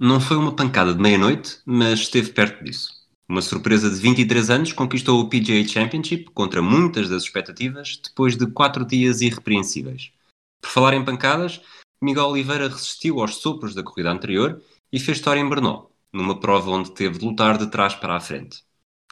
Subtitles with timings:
[0.00, 2.92] Não foi uma pancada de meia-noite, mas esteve perto disso.
[3.28, 8.46] Uma surpresa de 23 anos conquistou o PGA Championship contra muitas das expectativas depois de
[8.46, 10.12] quatro dias irrepreensíveis.
[10.60, 11.60] Por falar em pancadas,
[12.00, 16.70] Miguel Oliveira resistiu aos sopros da corrida anterior e fez história em Brno, numa prova
[16.70, 18.62] onde teve de lutar de trás para a frente.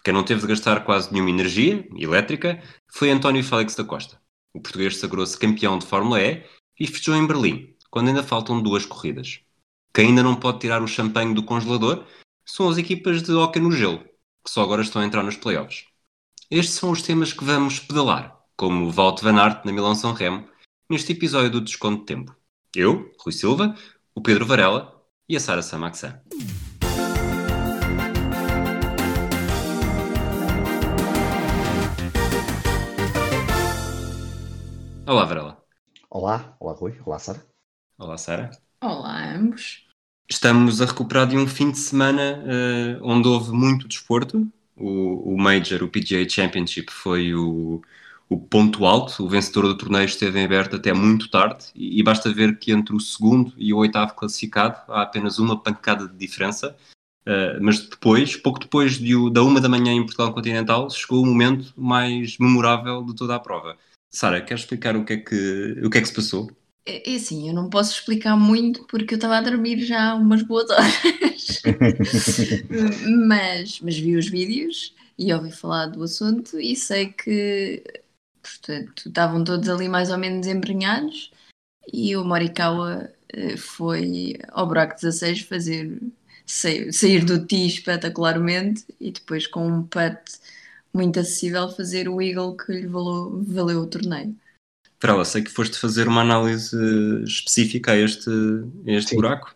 [0.05, 4.21] Quem não teve de gastar quase nenhuma energia elétrica foi António Félix da Costa.
[4.55, 6.45] O português sagrou-se campeão de Fórmula E
[6.79, 9.41] e fechou em Berlim, quando ainda faltam duas corridas.
[9.96, 12.04] Quem ainda não pode tirar o champanhe do congelador
[12.44, 14.00] são as equipas de hockey no gelo,
[14.44, 15.86] que só agora estão a entrar nos playoffs.
[16.50, 20.46] Estes são os temas que vamos pedalar, como Walt Van Aert na Milão-São Remo,
[20.90, 22.36] neste episódio do Desconto de Tempo.
[22.74, 23.74] Eu, Rui Silva,
[24.14, 26.21] o Pedro Varela e a Sara Samaxan.
[35.06, 35.64] Olá, Varela.
[36.10, 37.47] Olá, olá Rui, olá Sara.
[37.97, 38.50] Olá, Sara.
[38.83, 39.86] Olá, ambos.
[40.28, 44.47] Estamos a recuperar de um fim de semana uh, onde houve muito desporto.
[44.77, 47.80] O, o, Major, o PGA Championship, foi o,
[48.28, 49.24] o, ponto alto.
[49.24, 52.72] O vencedor do torneio esteve em aberto até muito tarde e, e, basta ver que
[52.72, 56.77] entre o segundo e o oitavo classificado há apenas uma pancada de diferença.
[57.27, 61.27] Uh, mas depois, pouco depois de, da uma da manhã em Portugal Continental, chegou o
[61.27, 63.77] momento mais memorável de toda a prova.
[64.10, 66.50] Sara, queres explicar o que é que, o que, é que se passou?
[66.86, 70.42] É, é assim, eu não posso explicar muito porque eu estava a dormir já umas
[70.42, 71.62] boas horas.
[73.26, 77.82] mas, mas vi os vídeos e ouvi falar do assunto e sei que
[78.40, 81.32] portanto, estavam todos ali mais ou menos embrenhados
[81.92, 86.00] e o Morikawa eh, foi ao buraco 16 fazer
[86.46, 90.20] sair, sair do tee espetacularmente e depois com um putt
[90.92, 94.34] muito acessível fazer o Eagle que lhe valeu, valeu o torneio.
[94.98, 96.77] Para sei que foste fazer uma análise
[97.25, 98.30] específica a este,
[98.86, 99.55] a este buraco.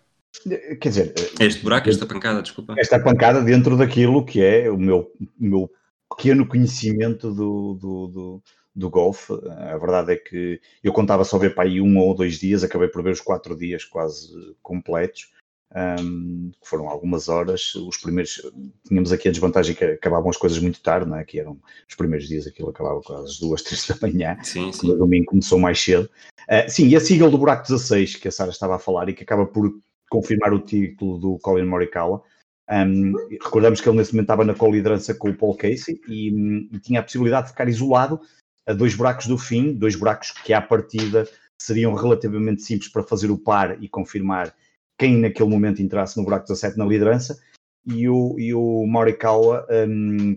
[0.80, 2.74] Quer dizer, este buraco, esta pancada, desculpa.
[2.78, 5.70] Esta pancada dentro daquilo que é o meu, o meu
[6.08, 8.42] pequeno conhecimento do, do, do,
[8.74, 9.32] do golfe.
[9.72, 12.88] A verdade é que eu contava só ver para aí um ou dois dias, acabei
[12.88, 14.28] por ver os quatro dias quase
[14.62, 15.30] completos
[15.74, 17.74] um, que foram algumas horas.
[17.74, 18.42] Os primeiros,
[18.86, 21.24] tínhamos aqui a desvantagem que acabavam as coisas muito tarde, não é?
[21.24, 21.58] que eram
[21.88, 24.36] os primeiros dias, aquilo acabava quase às duas, três da manhã.
[24.42, 24.90] Sim, sim.
[24.90, 26.08] O domingo começou mais cedo.
[26.48, 29.14] Uh, sim, e a Seagull do Buraco 16, que a Sara estava a falar e
[29.14, 29.72] que acaba por
[30.10, 32.22] confirmar o título do Colin Morikawa.
[32.70, 36.78] Um, recordamos que ele nesse momento estava na co-liderança com o Paul Casey e, e,
[36.78, 38.20] tinha a possibilidade de ficar isolado
[38.64, 43.28] a dois buracos do fim, dois buracos que à partida seriam relativamente simples para fazer
[43.28, 44.54] o par e confirmar
[45.00, 47.40] quem naquele momento entrasse no buraco 17 na liderança,
[47.86, 50.36] e o, e o Morikawa, um,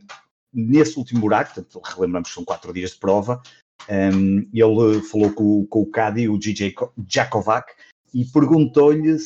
[0.53, 3.41] nesse último buraco, portanto, relembramos que são quatro dias de prova,
[3.89, 6.73] um, ele falou com, com o Cadi, o DJ
[7.09, 7.73] Jakovac,
[8.13, 9.17] e perguntou-lhe,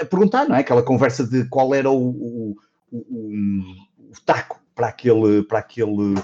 [0.00, 0.60] a perguntar, não é?
[0.60, 2.56] Aquela conversa de qual era o, o,
[2.90, 3.32] o,
[3.98, 6.14] o taco para aquele, para aquele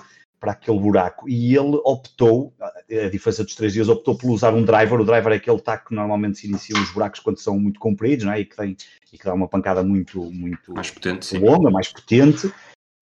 [0.41, 4.65] para aquele buraco e ele optou, a diferença dos três dias, optou por usar um
[4.65, 4.99] driver.
[4.99, 8.25] O driver é aquele taco que normalmente se inicia nos buracos quando são muito compridos
[8.25, 8.41] não é?
[8.41, 8.75] e, que tem,
[9.13, 12.51] e que dá uma pancada muito, muito mais potente, longa, mais potente.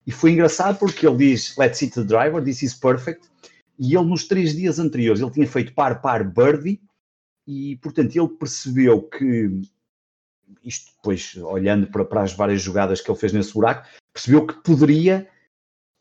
[0.05, 3.29] E foi engraçado porque ele diz: Let's hit the driver, this is perfect.
[3.79, 6.81] E ele, nos três dias anteriores, ele tinha feito par, par, birdie,
[7.47, 9.61] e portanto ele percebeu que,
[10.65, 14.55] isto depois olhando para, para as várias jogadas que ele fez nesse buraco, percebeu que
[14.55, 15.29] poderia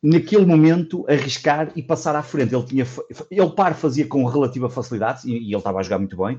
[0.02, 2.54] naquele momento arriscar e passar à frente.
[2.54, 2.86] Ele tinha
[3.30, 6.38] ele par fazia com relativa facilidade e, e, ele estava a jogar muito bem.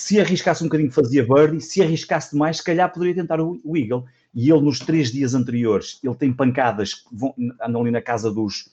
[0.00, 3.76] Se arriscasse um bocadinho fazia birdie, se arriscasse demais, se calhar poderia tentar o, o
[3.76, 4.04] Eagle.
[4.34, 8.30] E ele nos três dias anteriores, ele tem pancadas que vão, andam ali na casa
[8.30, 8.70] dos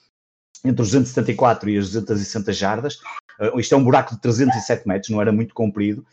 [0.65, 2.95] entre os 274 e as 260 jardas.
[3.39, 6.05] Uh, isto é um buraco de 307 metros, não era muito comprido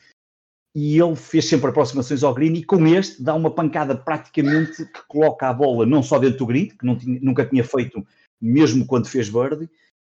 [0.75, 5.01] e ele fez sempre aproximações ao green e com este dá uma pancada praticamente que
[5.09, 8.07] coloca a bola não só dentro do green, que tinha, nunca tinha feito
[8.41, 9.69] mesmo quando fez birdie,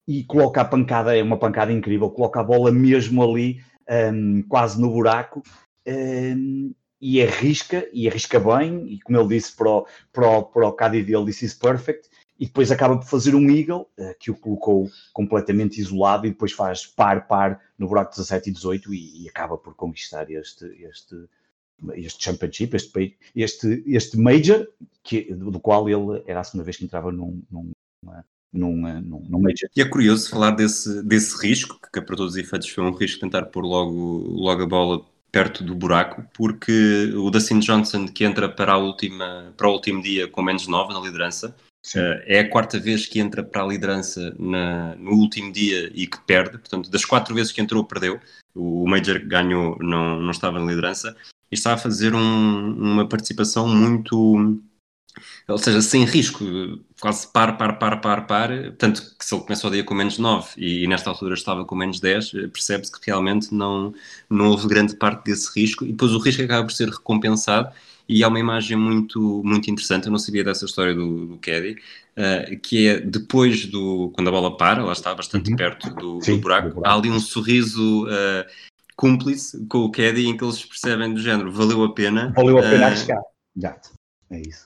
[0.08, 3.62] e coloca a pancada, é uma pancada incrível, coloca a bola mesmo ali,
[4.14, 5.44] um, quase no buraco,
[5.88, 10.68] um, e arrisca, e arrisca bem, e como ele disse para o, para o, para
[10.68, 12.10] o caddy dele, this is perfect,
[12.40, 16.52] e depois acaba por fazer um eagle, uh, que o colocou completamente isolado, e depois
[16.52, 21.16] faz par-par no buraco 17 e 18 e, e acaba por conquistar este, este,
[21.94, 24.68] este championship, este, este, este major,
[25.04, 27.72] que, do qual ele era a segunda vez que entrava num, num,
[28.52, 29.70] num, num, num major.
[29.76, 33.22] E é curioso falar desse, desse risco, que para todos os efeitos foi um risco
[33.22, 38.48] tentar pôr logo, logo a bola perto do buraco, porque o Dustin Johnson, que entra
[38.48, 41.54] para, a última, para o último dia com menos 9 na liderança,
[41.94, 46.20] é a quarta vez que entra para a liderança na, no último dia e que
[46.22, 46.58] perde.
[46.58, 48.20] Portanto, das quatro vezes que entrou, perdeu.
[48.56, 51.16] O, Major ganhou, não, não estava na liderança.
[51.52, 54.60] e está a fazer um, uma participação muito
[55.48, 56.44] ou seja, sem risco,
[57.00, 60.18] quase par, par, par, par, par, tanto que se ele começa o dia com menos
[60.18, 63.94] 9 e, e nesta altura estava com menos 10, percebe-se que realmente não,
[64.30, 67.72] não houve grande parte desse risco e depois o risco acaba por ser recompensado
[68.08, 71.78] e há uma imagem muito, muito interessante, eu não sabia dessa história do, do Caddy,
[72.18, 75.56] uh, que é depois do, quando a bola para, lá está bastante uhum.
[75.56, 78.46] perto do, Sim, do, buraco, do, buraco, há ali um sorriso uh,
[78.96, 82.32] cúmplice com o Caddy em que eles percebem do género, valeu a pena.
[82.36, 83.22] Valeu a pena uh, arriscar,
[83.56, 83.92] exato,
[84.30, 84.66] é isso.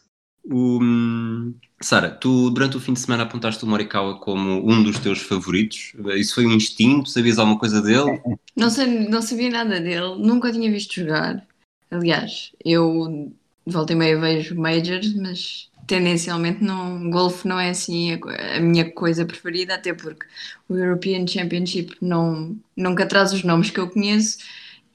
[0.52, 5.20] Um, Sara, tu durante o fim de semana apontaste o Morikawa como um dos teus
[5.20, 5.94] favoritos.
[6.16, 7.10] Isso foi um instinto?
[7.10, 8.20] Sabias alguma coisa dele?
[8.56, 11.48] Não, sei, não sabia nada dele, nunca tinha visto jogar.
[11.92, 13.32] Aliás, eu
[13.66, 19.26] voltei meio vejo Majors, mas tendencialmente não, golfe não é assim a, a, minha coisa
[19.26, 20.26] preferida, até porque
[20.68, 24.38] o European Championship não, nunca traz os nomes que eu conheço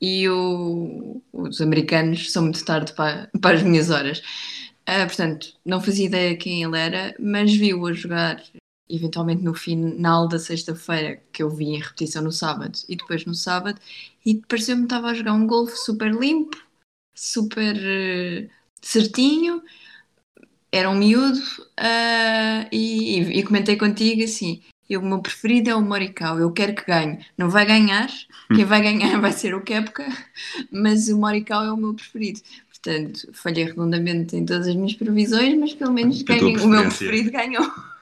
[0.00, 4.20] e o, os americanos são muito tarde para, para as minhas horas.
[4.88, 8.42] Uh, portanto, não fazia ideia quem ele era, mas vi-o a jogar
[8.88, 13.34] eventualmente no final da sexta-feira, que eu vi em repetição no sábado e depois no
[13.34, 13.80] sábado,
[14.24, 16.56] e pareceu-me que estava a jogar um golfe super limpo,
[17.14, 18.50] super uh,
[18.82, 19.62] certinho,
[20.70, 24.60] era um miúdo, uh, e, e, comentei contigo assim.
[24.90, 27.24] Eu, o meu preferido é o Morikawa, eu quero que ganhe.
[27.38, 28.08] Não vai ganhar,
[28.54, 30.04] quem vai ganhar vai ser o Kepka,
[30.70, 32.40] mas o Morikawa é o meu preferido.
[32.68, 37.30] Portanto, falhei redondamente em todas as minhas previsões, mas pelo menos ganhei, o meu preferido
[37.30, 37.64] ganhou.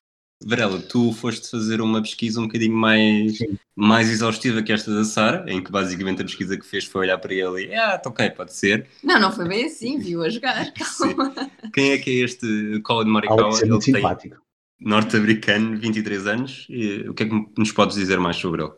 [0.47, 3.39] Varela, tu foste fazer uma pesquisa um bocadinho mais,
[3.77, 7.19] mais exaustiva que esta da Sara, em que basicamente a pesquisa que fez foi olhar
[7.19, 8.87] para ele e ah, tá ok, pode ser.
[9.03, 10.73] Não, não foi bem assim, viu a jogar.
[11.73, 13.57] Quem é que é este Colin Morikawa?
[13.57, 14.37] Ele é muito simpático.
[14.81, 16.67] Norte-americano, 23 anos.
[16.69, 18.73] E, o que é que nos podes dizer mais sobre ele?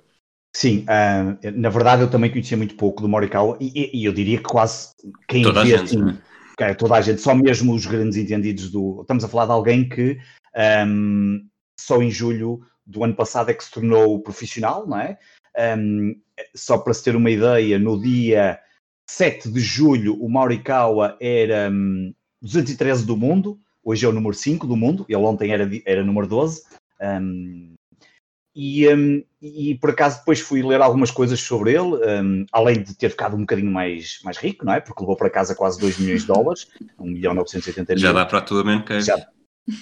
[0.56, 4.38] Sim, uh, na verdade eu também conhecia muito pouco do Morikawa e, e, eu diria
[4.38, 4.90] que quase
[5.26, 6.18] quem toda vê, a gente, assim,
[6.60, 9.00] é, toda a gente, só mesmo os grandes entendidos do.
[9.00, 10.16] Estamos a falar de alguém que
[10.86, 11.44] um,
[11.78, 15.18] só em julho do ano passado é que se tornou profissional, não é?
[15.78, 16.16] Um,
[16.54, 18.58] só para se ter uma ideia, no dia
[19.08, 22.12] 7 de julho o Morikawa era um,
[22.42, 26.26] 213 do mundo, hoje é o número 5 do mundo, ele ontem era, era número
[26.26, 26.62] 12.
[27.00, 27.74] Um,
[28.56, 32.94] e, um, e por acaso depois fui ler algumas coisas sobre ele, um, além de
[32.96, 34.80] ter ficado um bocadinho mais, mais rico, não é?
[34.80, 36.68] Porque levou para casa quase 2 milhões de dólares,
[36.98, 38.00] 1 milhão 980 mil.
[38.00, 39.16] Já dá para a tua mente, já,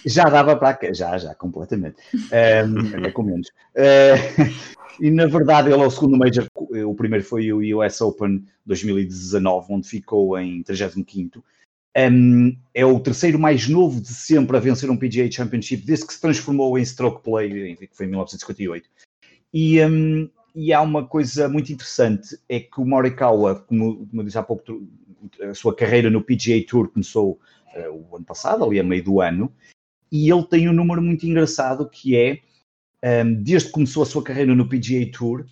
[0.06, 1.96] já dava para já, já, completamente.
[2.14, 3.48] Um, é com menos.
[3.76, 4.52] Uh,
[5.00, 9.66] e na verdade ele é o segundo Major, o primeiro foi o US Open 2019,
[9.72, 11.42] onde ficou em 35
[11.96, 16.14] um, é o terceiro mais novo de sempre a vencer um PGA Championship desde que
[16.14, 18.88] se transformou em stroke play, que foi em 1958.
[19.52, 24.24] E, um, e há uma coisa muito interessante, é que o Morikawa, como, como eu
[24.24, 24.88] disse há pouco,
[25.42, 27.38] a sua carreira no PGA Tour começou
[27.76, 29.52] uh, o ano passado, ali a meio do ano,
[30.10, 32.40] e ele tem um número muito engraçado que é,
[33.24, 35.46] um, desde que começou a sua carreira no PGA Tour,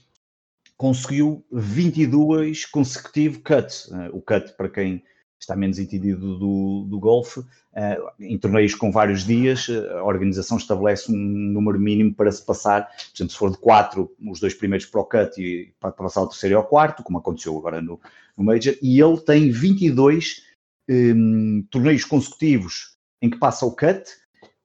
[0.76, 3.86] conseguiu 22 consecutivos cuts.
[3.86, 5.02] Uh, o cut, para quem
[5.40, 7.40] está menos entendido do, do golfe.
[7.40, 12.86] Uh, em torneios com vários dias, a organização estabelece um número mínimo para se passar,
[12.86, 16.22] por exemplo, se for de quatro, os dois primeiros para o cut e para passar
[16.22, 17.98] o terceiro ao quarto, como aconteceu agora no,
[18.36, 20.49] no Major, e ele tem 22
[20.90, 24.02] um, torneios consecutivos em que passa o cut,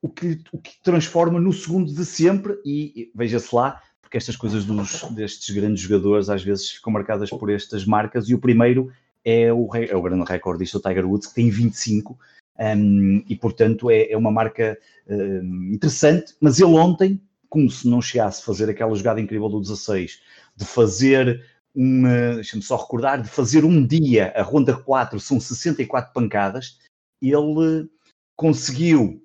[0.01, 4.65] o que, o que transforma no segundo de sempre, e, veja-se lá, porque estas coisas
[4.65, 8.91] dos, destes grandes jogadores às vezes ficam marcadas por estas marcas, e o primeiro
[9.23, 12.17] é o, é o grande recordista, o Tiger Woods, que tem 25,
[12.59, 14.77] um, e portanto é, é uma marca
[15.07, 19.59] um, interessante, mas ele ontem, como se não chegasse a fazer aquela jogada incrível do
[19.59, 20.21] 16,
[20.55, 21.43] de fazer
[21.75, 26.79] uma, deixa-me só recordar, de fazer um dia, a ronda 4 são 64 pancadas,
[27.21, 27.89] ele
[28.35, 29.21] conseguiu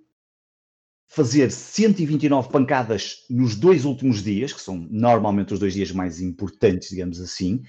[1.08, 6.90] fazer 129 pancadas nos dois últimos dias, que são normalmente os dois dias mais importantes,
[6.90, 7.62] digamos assim,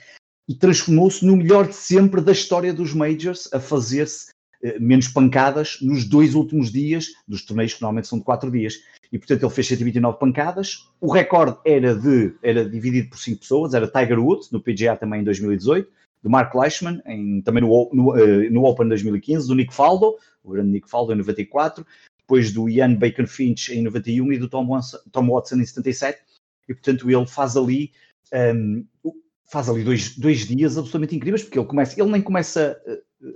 [0.47, 4.30] e transformou-se no melhor de sempre da história dos Majors a fazer-se
[4.79, 8.75] menos pancadas nos dois últimos dias dos torneios que normalmente são de quatro dias.
[9.11, 10.87] E portanto ele fez 129 pancadas.
[10.99, 15.21] O recorde era de era dividido por cinco pessoas, era Tiger Woods no PGA também
[15.21, 15.89] em 2018,
[16.23, 20.51] do Mark Leishman em, também no, no, uh, no Open 2015, do Nick Faldo, o
[20.51, 21.85] grande Nick Faldo em 94,
[22.19, 26.21] depois do Ian Bacon Finch em 91 e do Tom Watson, Tom Watson em 77.
[26.69, 27.91] E portanto ele faz ali
[28.33, 29.13] um, ehm,
[29.51, 33.27] faz ali dois, dois dias absolutamente incríveis, porque ele começa, ele nem começa, eh, eh,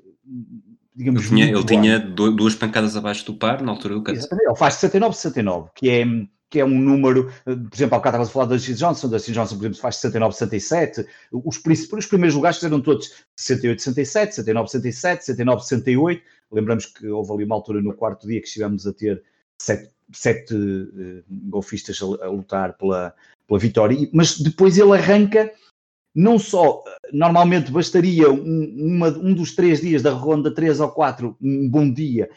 [0.95, 1.21] digamos...
[1.21, 4.17] Ele tinha, ele tinha duas pancadas abaixo do par, na altura do cut.
[4.17, 6.05] Exatamente, ele faz 69-69, que é,
[6.49, 9.09] que é um número, eh, por exemplo, há bocado estavas a falar da Dustin Johnson,
[9.09, 11.61] da Dustin Johnson, por exemplo, faz 69, 67, os,
[11.91, 17.43] os primeiros lugares fizeram todos 68, 67, 69, 67, 69, 68, lembramos que houve ali
[17.43, 19.21] uma altura no quarto dia que estivemos a ter
[19.59, 23.13] sete, sete uh, golfistas a, a, lutar pela,
[23.47, 25.51] pela vitória, mas depois ele arranca
[26.15, 26.81] não só,
[27.11, 31.91] normalmente bastaria um, uma, um dos três dias da ronda 3 ou 4, um bom
[31.91, 32.29] dia,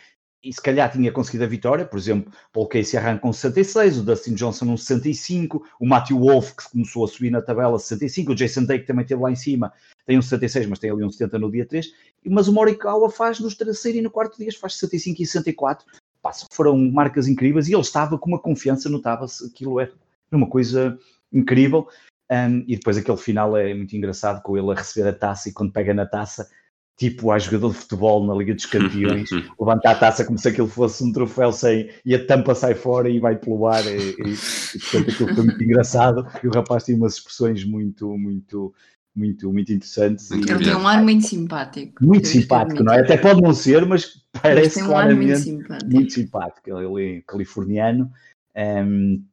[0.42, 4.02] e se calhar tinha conseguido a vitória, por exemplo, Paul Casey arranca com 66, o
[4.02, 8.34] Dustin Johnson um 65, o Matthew Wolf, que começou a subir na tabela, 65, o
[8.34, 9.72] Jason Day, que também esteve lá em cima,
[10.06, 11.92] tem um 66, mas tem ali um 70 no dia 3,
[12.26, 15.86] mas o Morikawa faz nos terceiro e no quarto dias, faz 65 e 64,
[16.20, 19.92] Pá, foram marcas incríveis, e ele estava com uma confiança, notava-se, aquilo era
[20.32, 20.98] uma coisa
[21.32, 21.88] incrível,
[22.30, 25.52] um, e depois aquele final é muito engraçado com ele a receber a taça e
[25.52, 26.48] quando pega na taça,
[26.96, 30.68] tipo a jogador de futebol na Liga dos Campeões, levanta a taça como se aquilo
[30.68, 34.34] fosse um troféu sem e a tampa sai fora e vai pelo ar e, e,
[34.74, 38.74] e portanto aquilo foi muito engraçado e o rapaz tem umas expressões muito, muito,
[39.16, 40.30] muito, muito interessantes.
[40.30, 42.04] Ele e, tem um ar muito simpático.
[42.04, 43.00] Muito simpático, não é?
[43.00, 45.90] Até pode não ser, mas parece mas um claramente muito simpático.
[45.90, 46.70] muito simpático.
[46.78, 48.12] Ele é californiano.
[48.54, 49.24] Um,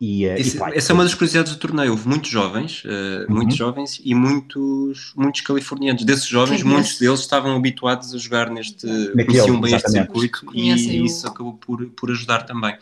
[0.00, 1.92] e, uh, Esse, e, essa é uma das curiosidades do torneio.
[1.92, 2.88] Houve muitos jovens, uh,
[3.28, 3.36] uhum.
[3.36, 6.04] muitos jovens e muitos, muitos californianos.
[6.04, 11.04] Desses jovens, Quem muitos deles estavam habituados a jogar neste, conheciam bem este circuito e
[11.04, 12.76] isso acabou por, por ajudar também.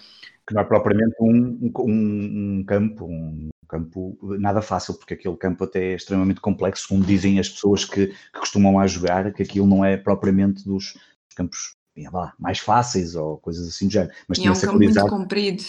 [0.46, 5.64] Que não é propriamente um, um, um campo, um campo nada fácil, porque aquele campo
[5.64, 9.66] até é extremamente complexo, como dizem as pessoas que, que costumam lá jogar, que aquilo
[9.66, 10.94] não é propriamente dos
[11.36, 11.76] campos
[12.10, 14.12] lá, mais fáceis ou coisas assim do género.
[14.26, 15.62] Mas e é um campo muito comprido.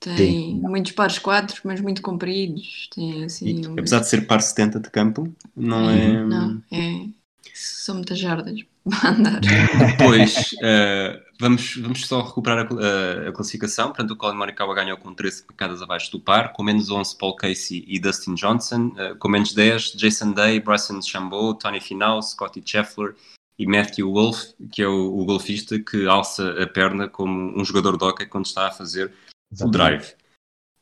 [0.00, 0.60] Tem Sim.
[0.60, 2.88] muitos pares 4, mas muito compridos.
[2.94, 3.72] Tem, assim, um...
[3.72, 6.24] Apesar de ser par 70 de campo, não é.
[6.24, 7.06] Não, é.
[7.52, 9.40] São muitas jardas para andar.
[9.40, 13.88] Depois, uh, vamos, vamos só recuperar a, a, a, classificação.
[13.88, 17.34] Portanto, o Colin Morikawa ganhou com 13 pecadas abaixo do par, com menos 11 Paul
[17.34, 22.62] Casey e Dustin Johnson, uh, com menos 10 Jason Day, Bryson DeChambeau, Tony Finau, Scotty
[22.64, 23.16] Scheffler
[23.58, 27.98] e Matthew Wolf, que é o, o golfista que alça a perna como um jogador
[27.98, 29.12] de hockey quando está a fazer
[29.52, 29.68] Exatamente.
[29.68, 30.14] o drive.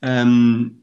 [0.02, 0.76] Um,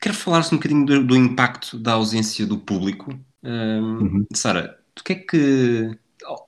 [0.00, 3.18] quero falar-se um bocadinho do, do, impacto da ausência do público.
[3.42, 4.26] Um, uhum.
[4.32, 5.98] Sara, tu que é que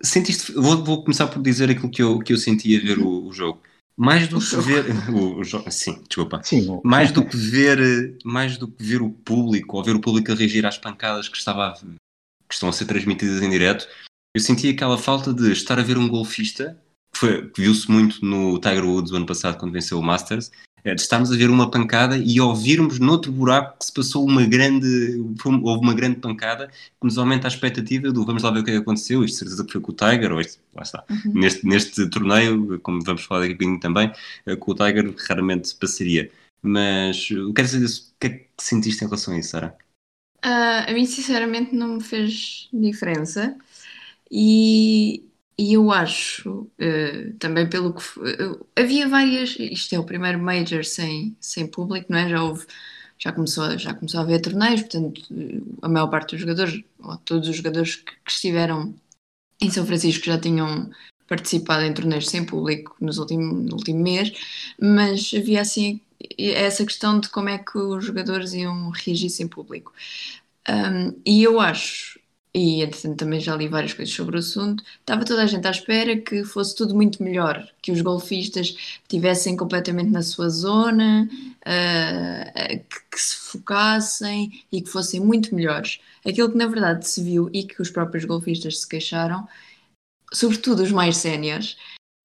[0.02, 0.52] sentiste?
[0.52, 3.32] Vou, vou, começar por dizer aquilo que eu, que eu senti a ver o, o
[3.32, 3.60] jogo.
[3.96, 6.40] Mais do que ver o, o jogo, sim, desculpa.
[6.44, 10.30] Sim, mais do que ver, mais do que ver o público ou ver o público
[10.30, 13.88] a reagir às pancadas que estava a, que estão a ser transmitidas em direto,
[14.34, 16.80] eu senti aquela falta de estar a ver um golfista
[17.12, 20.52] que viu-se muito no Tiger Woods o ano passado quando venceu o Masters
[20.88, 25.22] é, estamos a ver uma pancada e ouvirmos noutro buraco que se passou uma grande,
[25.44, 28.70] houve uma grande pancada que nos aumenta a expectativa do vamos lá ver o que,
[28.70, 31.04] é que aconteceu, isto certeza que foi com o Tiger, ou isto, lá está.
[31.10, 31.32] Uhum.
[31.34, 34.10] Neste, neste torneio, como vamos falar daqui a pouquinho também,
[34.46, 36.30] eh, com o Tiger raramente passaria.
[36.62, 39.76] Mas o que dizer, o que é que sentiste em relação a isso, Sara?
[40.44, 43.56] Uh, a mim, sinceramente, não me fez diferença.
[44.30, 45.27] E,
[45.58, 48.02] e eu acho, uh, também pelo que.
[48.18, 49.56] Uh, havia várias.
[49.58, 52.28] Isto é o primeiro Major sem, sem público, não é?
[52.28, 52.66] Já houve.
[53.18, 55.20] Já começou, já começou a haver torneios, portanto,
[55.82, 58.94] a maior parte dos jogadores, ou todos os jogadores que, que estiveram
[59.60, 60.88] em São Francisco já tinham
[61.26, 64.32] participado em torneios sem público nos último, no último mês,
[64.80, 66.00] mas havia assim
[66.38, 69.92] essa questão de como é que os jogadores iam reagir sem público.
[70.68, 72.17] Um, e eu acho,
[72.54, 75.70] e entretanto também já li várias coisas sobre o assunto, estava toda a gente à
[75.70, 82.78] espera que fosse tudo muito melhor, que os golfistas estivessem completamente na sua zona, uh,
[82.88, 86.00] que, que, se focassem e que fossem muito melhores.
[86.26, 89.46] Aquilo que na verdade se viu e que os próprios golfistas se queixaram,
[90.32, 91.76] sobretudo os mais séniores,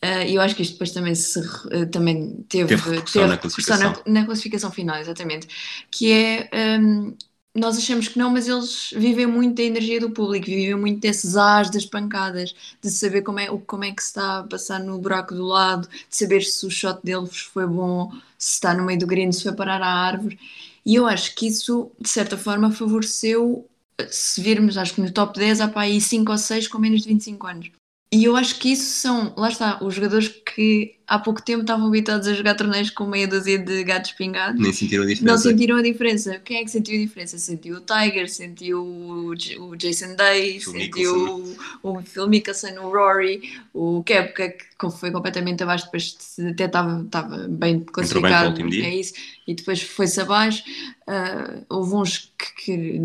[0.03, 3.37] Uh, eu acho que isto depois também, se, uh, também teve, teve repercussão, teve na,
[3.37, 4.03] classificação.
[4.05, 5.47] Na, na, classificação final, exatamente,
[5.89, 7.15] que é um,
[7.55, 11.37] nós achamos que não, mas eles vivem muito da energia do público, vivem muito desses
[11.37, 14.97] as, das pancadas, de saber como é, como é que se está a passar no
[14.97, 18.99] buraco do lado, de saber se o shot deles foi bom, se está no meio
[18.99, 20.39] do green, se foi parar à árvore.
[20.83, 23.67] E eu acho que isso, de certa forma, favoreceu,
[24.09, 27.03] se virmos, acho que no top 10 há para aí 5 ou 6 com menos
[27.03, 27.71] de 25 anos.
[28.11, 31.87] E eu acho que isso são, lá está, os jogadores que há pouco tempo estavam
[31.87, 34.59] habituados a jogar torneios com meia dúzia de gatos pingados.
[34.59, 35.31] Nem sentiram a diferença.
[35.31, 36.41] Não sentiram a diferença.
[36.43, 37.37] Quem é que sentiu a diferença?
[37.37, 43.43] Sentiu o Tiger, sentiu o, Jason Day, Phil sentiu o, o Phil Mickelson, o Rory,
[43.73, 46.17] o Kepka, que foi completamente abaixo, depois
[46.51, 48.55] até estava, estava bem classificado.
[48.55, 49.13] Bem é isso.
[49.47, 50.63] E depois foi-se abaixo.
[51.07, 52.99] Uh, houve uns que, que,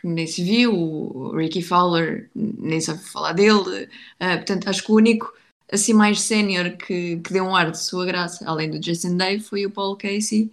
[0.00, 3.86] que, nem se viu, o Ricky Fowler, nem ouviu falar dele.
[4.18, 5.30] Uh, portanto, acho que o único
[5.72, 9.40] assim mais sénior que, que deu um ar de sua graça, além do Jason Day,
[9.40, 10.50] foi o Paul Casey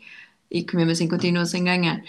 [0.52, 2.04] e que mesmo assim continua sem ganhar.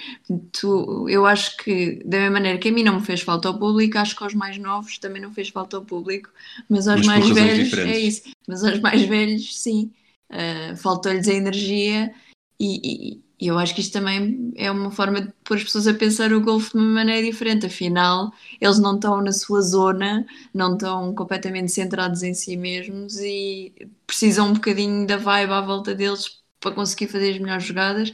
[0.51, 3.59] Tu, eu acho que, da mesma maneira que a mim não me fez falta ao
[3.59, 6.29] público, acho que aos mais novos também não fez falta ao público,
[6.69, 7.95] mas aos mas mais velhos, diferentes.
[7.95, 9.93] é isso, mas aos mais velhos, sim,
[10.29, 12.13] uh, faltou-lhes a energia
[12.59, 15.87] e, e, e, eu acho que isto também é uma forma de pôr as pessoas
[15.89, 20.27] a pensar o golfe de uma maneira diferente, afinal, eles não estão na sua zona,
[20.55, 23.73] não estão completamente centrados em si mesmos e
[24.07, 28.13] precisam um bocadinho da vibe à volta deles para conseguir fazer as melhores jogadas.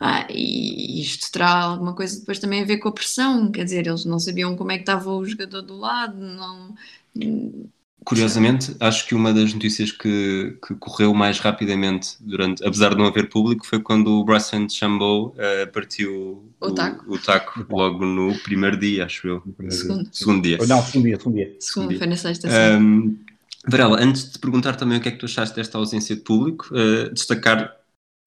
[0.00, 3.86] Ah, e isto terá alguma coisa depois também a ver com a pressão, quer dizer,
[3.86, 6.74] eles não sabiam como é que estava o jogador do lado, não.
[8.04, 13.06] Curiosamente, acho que uma das notícias que, que correu mais rapidamente, durante, apesar de não
[13.06, 17.04] haver público, foi quando o Bryson Chambeau uh, partiu o, o, taco.
[17.14, 17.66] o, taco.
[17.70, 19.42] logo no primeiro dia, acho eu.
[19.70, 20.08] Segundo.
[20.12, 20.58] segundo dia.
[20.66, 21.16] Não, segundo dia.
[21.18, 21.56] Segundo, dia.
[21.58, 22.48] segundo foi na sexta.
[22.78, 23.16] Um,
[23.66, 26.20] Varela, antes de te perguntar também o que é que tu achaste desta ausência de
[26.20, 27.74] público, uh, destacar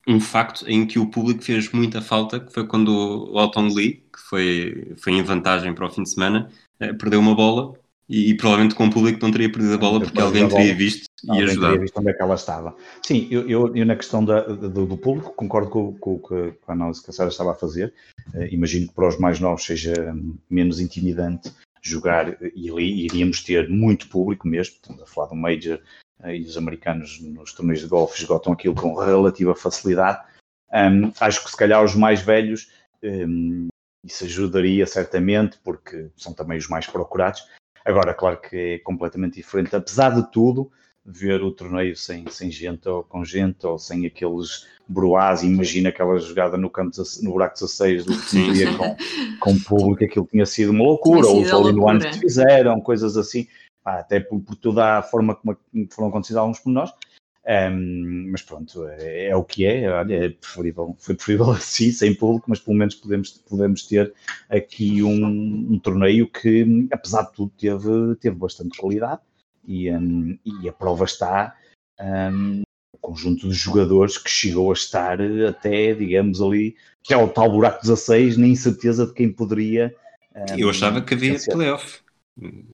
[0.08, 4.04] um facto em que o público fez muita falta, que foi quando o Alton Lee,
[4.12, 6.50] que foi, foi em vantagem para o fim de semana,
[6.82, 7.74] uh, perdeu uma bola
[8.10, 11.06] e, e, provavelmente com o público não teria perdido a bola porque alguém teria visto
[11.24, 11.74] e alguém ajudado.
[11.74, 12.76] teria visto onde é que ela estava.
[13.06, 16.72] Sim, eu, eu, eu na questão da, do, do, público concordo com, com, com, a
[16.72, 17.94] análise que a Sara estava a fazer.
[18.34, 19.94] Uh, imagino que para os mais novos seja
[20.50, 25.80] menos intimidante jogar e ali iríamos ter muito público mesmo, estamos a falar do Major
[26.22, 30.22] uh, e os americanos nos torneios de golfe esgotam aquilo com relativa facilidade.
[30.74, 32.70] Um, acho que se calhar os mais velhos
[33.04, 33.68] um,
[34.04, 37.46] isso ajudaria certamente, porque são também os mais procurados.
[37.88, 40.70] Agora, claro que é completamente diferente, apesar de tudo,
[41.06, 45.42] ver o torneio sem, sem gente ou com gente ou sem aqueles broás.
[45.42, 46.92] Imagina aquela jogada no, campo,
[47.22, 48.96] no buraco 16 do último dia com,
[49.40, 51.28] com público, aquilo tinha sido uma loucura.
[51.28, 51.64] Ou os all
[52.12, 53.48] que fizeram, coisas assim,
[53.86, 55.58] até por, por, toda a forma como
[55.90, 56.92] foram acontecidos alguns por nós.
[57.48, 59.90] Um, mas pronto, é, é, o que é.
[59.90, 64.14] Olha, é preferível, foi preferível assim, sem público, mas pelo menos podemos, podemos ter
[64.50, 69.22] aqui um, um torneio que, apesar de tudo, teve, teve bastante qualidade
[69.66, 71.56] e, um, e a prova está
[72.92, 77.50] o conjunto de jogadores que chegou a estar até, digamos, ali, que é o tal
[77.50, 79.96] buraco 16, nem certeza de quem poderia.
[80.56, 82.02] Eu achava que havia playoff.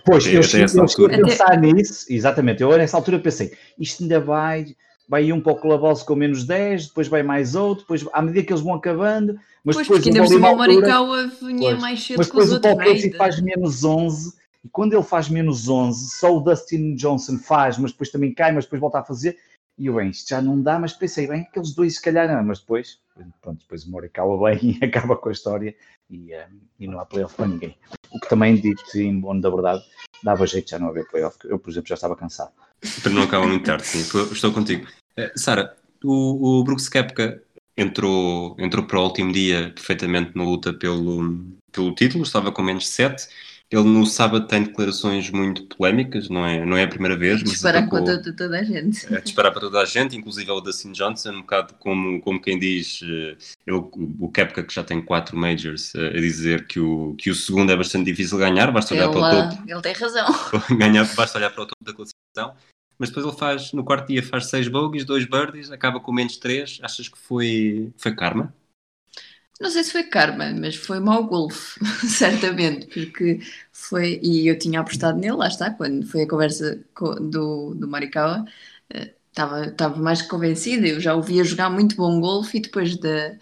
[0.05, 2.61] Pois, eu, cheguei, eu cheguei a pensar nisso, exatamente.
[2.61, 4.75] Eu nessa altura pensei, isto ainda vai,
[5.07, 8.21] vai ir um para o Clubhouse com menos 10, depois vai mais outro, depois à
[8.21, 11.69] medida que eles vão acabando, mas pois, depois porque ainda por cima o Morikawa vinha
[11.69, 14.33] pois, mais cedo mas depois o Paul Casey faz menos 11
[14.65, 18.51] e quando ele faz menos 11, só o Dustin Johnson faz, mas depois também cai,
[18.51, 19.37] mas depois volta a fazer.
[19.77, 22.43] E eu, bem, isto já não dá, mas pensei, bem, aqueles dois se calhar não,
[22.43, 22.99] mas depois,
[23.41, 25.75] pronto, depois o Morikawa bem e acaba com a história
[26.09, 26.49] e, um, eh,
[26.79, 27.75] e não há playoff para ninguém.
[28.13, 29.83] O que também, dito em bom da verdade,
[30.23, 31.37] dava jeito já não haver playoff.
[31.45, 32.51] Eu, por exemplo, já estava cansado.
[33.01, 34.87] Para não acabar muito tarde, sim, estou contigo.
[35.17, 37.41] Uh, Sara, o, o Brooks Kepka
[37.77, 42.87] entrou, entrou para o último dia perfeitamente na luta pelo, pelo título, estava com menos
[42.89, 43.27] 7
[43.75, 47.41] ele no sábado tem declarações muito polémicas, não é, não é a primeira vez.
[47.41, 49.11] Mas disparar atacou, contra toda a gente.
[49.11, 52.59] É, disparar para toda a gente, inclusive o Dustin Johnson, um bocado como, como quem
[52.59, 53.35] diz, eh,
[53.71, 57.71] o Kepka que já tem quatro majors, eh, a dizer que o, que o segundo
[57.71, 59.63] é bastante difícil ganhar, basta olhar ele, para o topo.
[59.67, 60.27] Ele tem razão.
[60.77, 62.55] ganhar, basta olhar para o topo da classificação.
[62.99, 66.37] Mas depois ele faz, no quarto dia faz seis bogies, dois birdies, acaba com menos
[66.37, 66.79] três.
[66.83, 68.53] Achas que foi, foi karma?
[69.63, 73.39] Não sei se foi karma, mas foi mau golfe, certamente, porque
[73.71, 76.83] foi, e eu tinha apostado nele, lá está, quando foi a conversa
[77.21, 78.45] do, do Marikawa,
[79.29, 82.97] estava, eh, estava mais convencida, eu já o via jogar muito bom golfe e depois
[82.97, 83.39] de,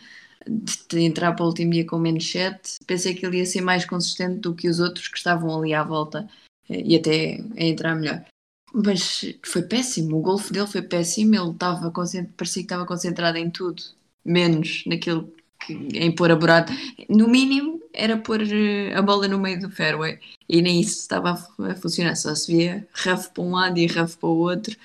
[0.47, 3.83] de, entrar para o último dia com menos 7, pensei que ele ia ser mais
[3.83, 6.29] consistente do que os outros que estavam ali à volta
[6.69, 8.23] eh, e até a entrar melhor.
[8.71, 13.49] Mas foi péssimo, o golfe dele foi péssimo, ele estava parecia que estava concentrado em
[13.49, 13.81] tudo,
[14.23, 15.33] menos naquilo
[15.65, 16.71] que, em pôr a borada.
[17.09, 20.19] No mínimo, era pôr eh, a bola no meio do fairway.
[20.47, 22.15] E nem isso estava a, funcionar.
[22.15, 24.75] Só se via raf para um lado e raf para o outro.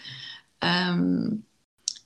[0.62, 1.38] Um,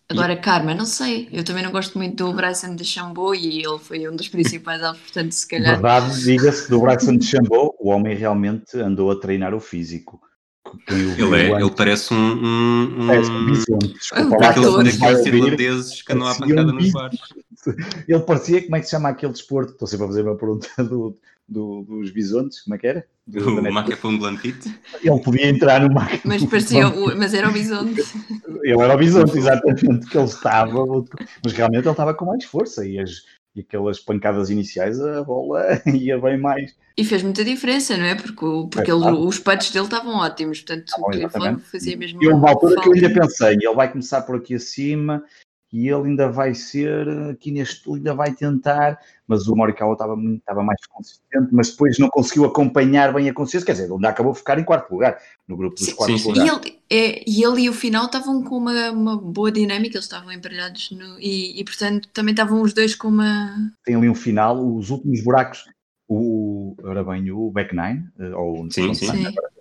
[0.09, 0.37] agora, e...
[0.37, 1.29] Karma, não sei.
[1.33, 4.83] Eu também não gosto muito do Bryson de Chambou e ele foi um dos principais
[4.83, 5.75] alvos, portanto, se calhar.
[5.75, 10.21] Verdade, diga-se do Bryson de Chambou, o homem realmente andou a treinar o físico.
[10.89, 12.17] Ele, é, ele parece um.
[12.17, 13.07] um, um...
[13.07, 13.95] Parece um bisonte.
[13.95, 17.21] Desculpa, daqueles irlandeses que andam à pancada um nos bares.
[18.07, 19.73] Ele parecia, como é que se chama aquele desporto?
[19.73, 21.17] Estou sempre a fazer uma pergunta do,
[21.49, 23.07] do, dos bisontes, como é que era?
[23.27, 24.75] Do, o Macapão Blancite?
[25.03, 26.21] Ele podia entrar no Macapão.
[26.25, 28.03] Mas parecia, o, mas era o bisonte.
[28.63, 30.85] Ele era o bisonte, exatamente, que ele estava,
[31.45, 33.23] mas realmente ele estava com mais força e as,
[33.55, 36.75] e aquelas pancadas iniciais, a bola ia bem mais.
[36.97, 38.15] E fez muita diferença, não é?
[38.15, 41.63] Porque, porque É ele- os putts dele estavam ótimos, portanto, que exatamente.
[41.63, 42.23] fazia mesmo.
[42.23, 45.23] E houve uma altura que eu ainda pensei, ele vai começar por aqui acima
[45.73, 50.63] e ele ainda vai ser, aqui neste, ainda vai tentar, mas o Morikawa estava, estava
[50.65, 54.33] mais consistente, mas depois não conseguiu acompanhar bem a consciência, quer dizer, ele ainda acabou
[54.33, 56.41] por ficar em quarto lugar, no grupo dos Sim, quartos sim, sim.
[56.41, 56.67] E lugares.
[56.67, 60.33] ele, é, e ele e o final estavam com uma, uma boa dinâmica, eles estavam
[60.33, 63.55] emparelhados no, e, e, portanto também estavam os dois com uma.
[63.85, 65.67] Tem ali um final, os últimos buracos,
[66.13, 69.07] o, ora bem, o back nine, eh, ou Sim, sim.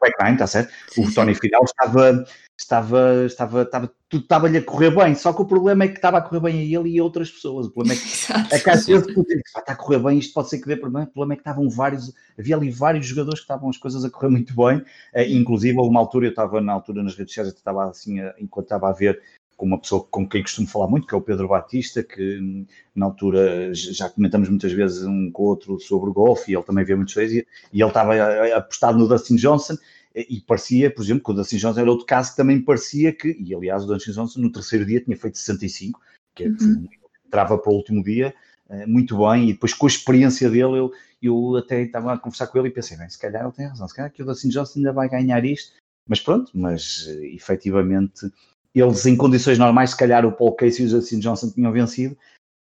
[0.01, 0.73] back nine, está certo?
[0.89, 2.25] sim, o Tony final estava,
[2.57, 6.17] estava, estava, estava, tudo estava-lhe a correr bem, só que o problema é que estava
[6.17, 7.67] a correr bem a ele e a outras pessoas.
[7.67, 10.75] O problema é que dizes, "Ah, está a correr bem, isto pode ser que dê
[10.75, 11.05] problema.
[11.05, 14.09] O problema é que estavam vários, havia ali vários jogadores que estavam as coisas a
[14.09, 14.83] correr muito bem.
[15.13, 18.19] Eh, inclusive, houve uma altura, eu estava na altura nas redes sociais, eu estava assim,
[18.21, 19.21] a- enquanto estava a ver
[19.59, 23.07] com uma pessoa com quem costumo falar muito, que é o Pedro Batista, que na
[23.07, 26.85] altura já comentamos muitas vezes um com o outro sobre o golfe, e ele também
[26.85, 27.43] vê muitas vezes,
[27.73, 29.75] e, ele estava a- a- apostado no Dustin Johnson,
[30.15, 33.35] e parecia, por exemplo, que o Dustin Johnson era outro caso que também parecia que,
[33.37, 35.99] e aliás, o Dustin Johnson no terceiro dia tinha feito 65,
[36.33, 36.87] que é- Uhum.
[37.27, 38.33] entrava para o último dia,
[38.69, 42.47] eh, muito bem, e depois com a experiência dele, eu, eu até estava a conversar
[42.47, 44.47] com ele e pensei, bem, se calhar ele tem razão, se calhar que o Dustin
[44.47, 45.73] Johnson ainda vai ganhar isto,
[46.07, 48.31] mas pronto, mas eh, efetivamente
[48.73, 52.17] eles em condições normais, se calhar o Paul Casey e o Dustin Johnson tinham vencido,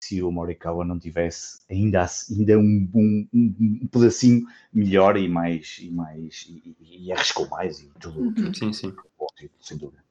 [0.03, 5.91] se o Morikawa não tivesse ainda, ainda um, um, um- pedacinho melhor e mais, e
[5.91, 8.55] mais, e, e- arriscou mais e tudo, Uhum.
[8.55, 8.95] Sim, sim.
[9.19, 9.27] bom,
[9.61, 10.06] sem dúvida.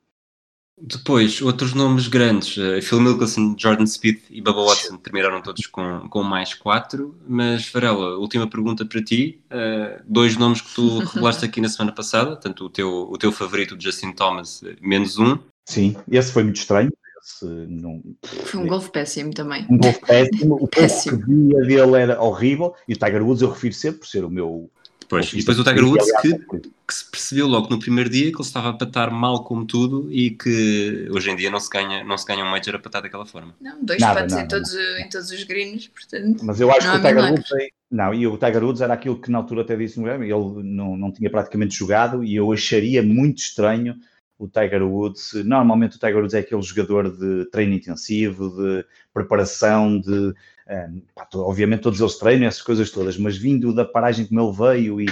[0.77, 2.57] Depois, outros nomes grandes.
[2.57, 7.15] eh, Phil Mickelson, Jordan Speed e Bubba Watson terminaram todos com, com mais quatro.
[7.27, 9.39] Mas, Varela, última pergunta para ti.
[9.49, 12.35] Eh, dois nomes que tu revelaste aqui na semana passada.
[12.35, 15.37] Tanto o teu, o teu favorito, Justin Thomas, menos um.
[15.67, 16.91] Sim, esse foi muito estranho,
[17.23, 19.65] esse não, Foi um golfe péssimo também.
[19.69, 21.23] um golfe péssimo, o que Péssimo.
[21.25, 24.69] via dele era horrível, e o Tiger Woods eu refiro sempre por ser o meu...
[25.05, 26.45] Depois, e depois o Tiger Woods que, aliás,
[26.87, 30.11] que se percebeu logo no primeiro dia que ele estava a patar mal como tudo
[30.11, 33.01] e que hoje em dia não se ganha, não se ganha um Major a patar
[33.01, 33.55] daquela forma.
[33.61, 36.43] Não, dois Nada, em, nada, todos, em todos os greens, portanto.
[36.43, 37.31] Mas eu acho que o Tiger.
[37.31, 37.51] Woods.
[37.51, 40.25] é- Não, e o Tiger Woods era aquilo que na altura até disse no Grêmio,
[40.25, 43.95] ele não, não tinha praticamente jogado e eu acharia muito estranho
[44.39, 45.33] o Tiger Woods.
[45.45, 50.33] Normalmente o Tiger Woods é aquele jogador de treino intensivo, de preparação, de.
[50.67, 54.57] Eh, pá, obviamente todos eles treinam, essas coisas todas, mas vindo da paragem como ele
[54.57, 55.05] veio e,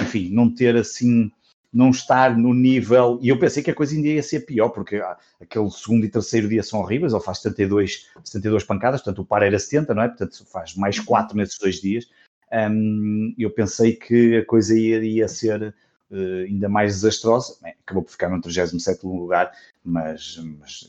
[0.00, 1.30] enfim, não ter assim.
[1.72, 3.16] Não estar no nível.
[3.22, 6.08] E eu pensei que a coisa ainda ia ser pior, porque ah, aquele segundo e
[6.08, 7.12] terceiro dia são horríveis.
[7.12, 10.08] Ele faz 72, 72 pancadas, portanto o par era 70, não é?
[10.08, 12.08] Portanto faz mais 4 nesses dois dias.
[12.52, 15.72] Hum, eu pensei que a coisa ia, ia ser
[16.10, 17.56] eh, ainda mais desastrosa.
[17.62, 19.52] Bem, acabou por ficar no 37 lugar,
[19.84, 20.84] mas, mas,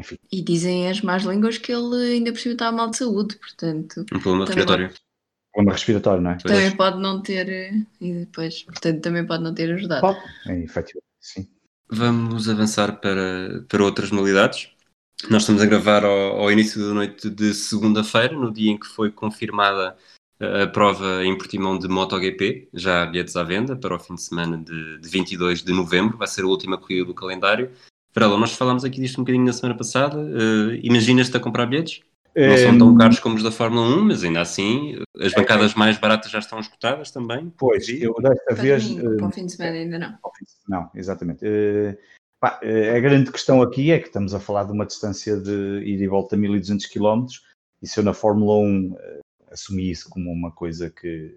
[0.00, 3.36] enfim, E dizem as más línguas que ele ainda por cima está mal de saúde,
[3.36, 4.00] portanto.
[4.12, 4.90] Um problema Também respiratório.
[5.52, 6.38] problema respiratório, não é?
[6.42, 6.54] Pois.
[6.54, 7.48] Também pode não ter.
[7.48, 10.00] eh, E depois, portanto, também pode não ter ajudado.
[10.00, 11.48] Pode, é, efetivamente, sim.
[11.92, 14.68] Vamos avançar para, para outras modalidades.
[15.28, 18.86] Nós estamos a gravar ao, ao início da noite de segunda-feira, no dia em que
[18.86, 19.96] foi confirmada
[20.40, 22.68] a, a prova em Portimão de MotoGP.
[22.72, 26.16] Já há bilhetes à venda para o fim de semana de, de 22 de novembro.
[26.16, 27.70] Vai ser a última corrida do calendário.
[28.14, 30.18] Varela, nós falámos aqui disto um bocadinho na semana passada.
[30.20, 32.00] Eh, Imaginas-te a comprar bilhetes?
[32.36, 35.98] Não são tão caros como os da Fórmula 1, mas ainda assim as bancadas mais
[35.98, 37.52] baratas já estão esgotadas também.
[37.58, 38.88] Pois, eu desta vez.
[38.96, 40.18] eh, para o fim de semana ainda não.
[40.68, 41.40] Não, exatamente.
[41.44, 41.98] Eh,
[42.40, 42.60] pá,
[42.96, 46.08] a grande questão aqui é que estamos a falar de uma distância de ida e
[46.08, 47.26] volta a 1200 km
[47.82, 49.20] e se eu na Fórmula 1 eh,
[49.50, 51.36] assumi isso como uma coisa que,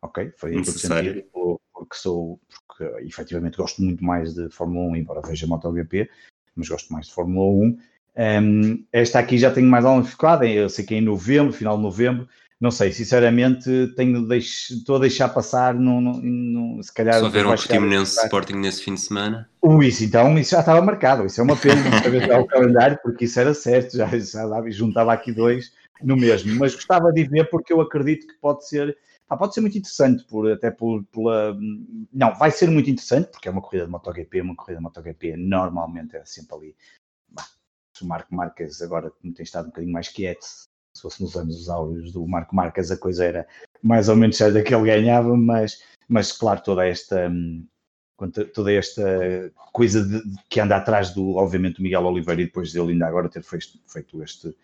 [0.00, 1.08] ok, foi em todo Necessário.
[1.12, 2.38] sentido, por- porque sou,
[2.68, 6.10] porque efetivamente gosto muito mais de Fórmula 1, embora veja MotoGP,
[6.54, 7.78] mas gosto mais de Fórmula 1.
[8.16, 11.78] Ehm, esta aqui já tenho mais alguma dificuldade, eu sei que é em novembro, final
[11.78, 12.28] de novembro,
[12.60, 14.68] não sei, sinceramente, tenho deix...
[14.68, 17.14] estou a deixar passar, não, não, não- se calhar...
[17.14, 19.48] Se houver um Portimonense Sporting nesse fim de semana.
[19.62, 22.98] Ui, isso então, isso já estava marcado, isso é uma pena não saber o calendário,
[23.02, 27.48] porque isso era certo, já, já juntava aqui dois no mesmo, mas gostava de ver
[27.48, 28.96] porque eu acredito que pode ser,
[29.30, 31.56] pá, pode ser muito interessante, por, até por, pela,
[32.12, 35.36] não, vai ser muito interessante, porque é uma corrida de MotoGP, uma corrida de MotoGP
[35.36, 36.76] normalmente é sempre ali,
[37.28, 37.46] bah,
[37.96, 41.68] se o Marco Marques agora tem estado um bocadinho mais quieto, se fosse nos anos
[41.68, 43.46] áureos do Marco Marques a coisa era
[43.80, 47.30] mais ou menos certa que ele ganhava, mas, mas claro, toda esta...
[48.52, 52.92] toda esta coisa de- que anda atrás do, obviamente, do Miguel Oliveira e depois dele
[52.92, 54.54] ainda agora ter feito, feito este,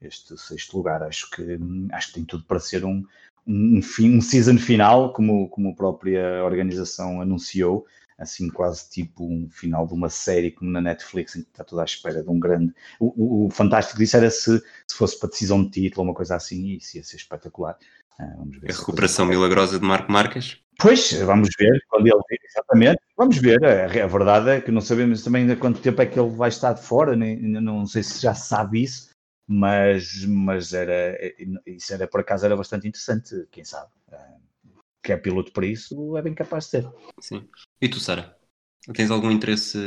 [0.00, 1.02] este sexto lugar.
[1.02, 1.58] Acho que,
[1.92, 3.06] acho que tem tudo para ser um,
[3.46, 7.86] um, um season final, como, como a própria organização anunciou.
[8.18, 11.82] assim quase tipo um final de uma série como na Netflix, em que está toda
[11.82, 12.74] à espera de um grande.
[12.98, 16.36] O, o, o fantástico disso era se, se fosse para decisão de título uma coisa
[16.36, 17.76] assim, e isso ia ser espetacular.
[18.18, 20.58] Ah, vamos ver a recuperação milagrosa de Marco Marques?
[20.78, 23.00] Pois, vamos ver quando ele vir, exatamente.
[23.16, 23.64] Vamos ver.
[23.64, 26.48] A, a, verdade é que não sabemos também ainda quanto tempo é que ele vai
[26.48, 29.08] estar de fora, nem, não sei se já sabe isso,
[29.46, 31.16] mas, mas era,
[31.66, 33.90] isso era por acaso era bastante interessante, quem sabe.
[34.12, 34.36] Ah,
[35.02, 36.88] que é piloto para isso, é bem capaz de ser.
[37.20, 37.48] Sim.
[37.80, 38.36] E tu, Sara?
[38.92, 39.78] Tens algum interesse?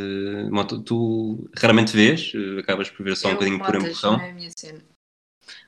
[0.86, 4.18] Tu raramente vês, acabas por ver só um bocadinho por empurrão.
[4.18, 4.82] Não é a minha cena.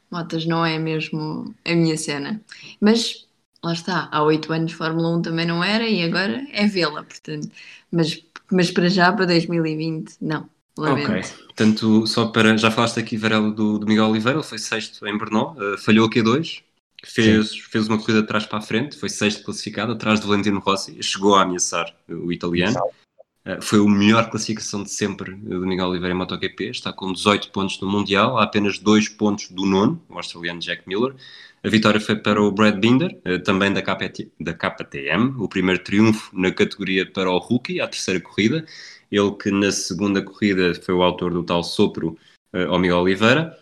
[0.10, 2.42] Motas não é mesmo a minha cena.
[2.80, 3.28] Mas
[3.64, 7.50] lá está, há oito anos Fórmula 1 também não era e agora é vê-la, portanto.
[7.90, 10.50] Mas, mas para já, para 2020, não.
[10.78, 11.12] Lamento.
[11.12, 12.58] Ok, portanto, só para.
[12.58, 16.08] Já falaste aqui, Varela, do, do Miguel Oliveira, ele foi sexto em Brno, uh, falhou
[16.08, 16.62] a Q2,
[17.04, 20.60] fez, fez uma corrida de trás para a frente, foi sexto classificado, atrás de Valentino
[20.60, 22.78] Rossi, chegou a ameaçar o italiano.
[23.46, 27.52] Uh, foi a melhor classificação de sempre do Miguel Oliveira em MotoGP, está com 18
[27.52, 31.16] pontos no Mundial, há apenas 2 pontos do nono, o australiano Jack Miller.
[31.64, 35.84] A vitória foi para o Brad Binder, uh, também da, KPT, da KTM, o primeiro
[35.84, 38.66] triunfo na categoria para o rookie, a terceira corrida.
[39.12, 42.18] Ele que na segunda corrida foi o autor do tal sopro
[42.56, 43.58] uh, ao Miguel Oliveira.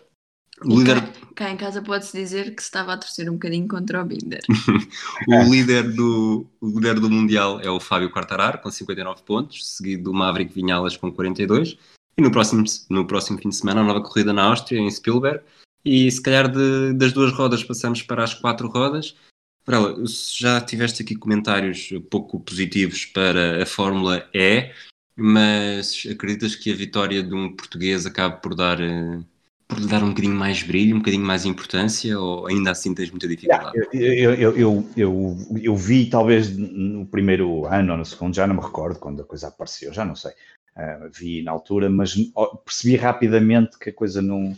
[0.63, 1.01] O líder...
[1.01, 4.05] cá, cá, em casa pode-se dizer que se estava a torcer um bocadinho contra o
[4.05, 4.41] Binder.
[5.27, 10.03] o, líder do, o líder do Mundial é o Fábio Quartararo, com 59 pontos, seguido
[10.03, 11.77] do Maverick Vinhalas com 42.
[12.17, 15.41] E no próximo, no próximo fim de semana, a nova corrida na Áustria, em Spielberg.
[15.85, 19.15] E se calhar de, das duas rodas passamos para as quatro rodas.
[19.65, 24.71] Varela, já tiveste aqui comentários pouco positivos para a Fórmula E,
[25.19, 29.19] mas acreditas que a vitória de um português acabe por dar eh,
[29.69, 33.11] por lhe dar um bocadinho mais brilho, um bocadinho mais importância, ou ainda assim tens
[33.11, 33.77] muita dificuldade?
[33.93, 38.55] Eu, eu, eu, eu, eu vi talvez no primeiro ano ou no segundo, já não
[38.55, 40.31] me recordo quando a coisa apareceu, já não sei.
[40.75, 42.15] Uh, vi na altura, mas
[42.65, 44.57] percebi rapidamente que a coisa não,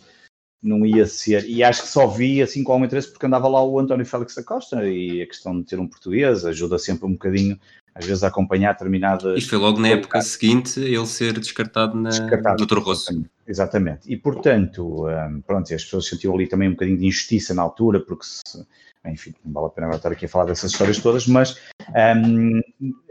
[0.63, 1.43] não ia ser.
[1.49, 4.35] E acho que só vi assim com algum interesse porque andava lá o António Félix
[4.35, 7.59] da Costa e a questão de ter um português ajuda sempre um bocadinho
[7.93, 9.43] às vezes acompanhar determinadas.
[9.43, 13.23] E foi logo na época seguinte ele ser descartado, na, descartado, no Rosso.
[13.47, 14.11] Exatamente.
[14.11, 17.99] E portanto, um, pronto, as pessoas sentiam ali também um bocadinho de injustiça na altura,
[17.99, 18.65] porque se,
[19.05, 22.61] enfim, não vale a pena estar aqui a falar dessas histórias todas, mas um,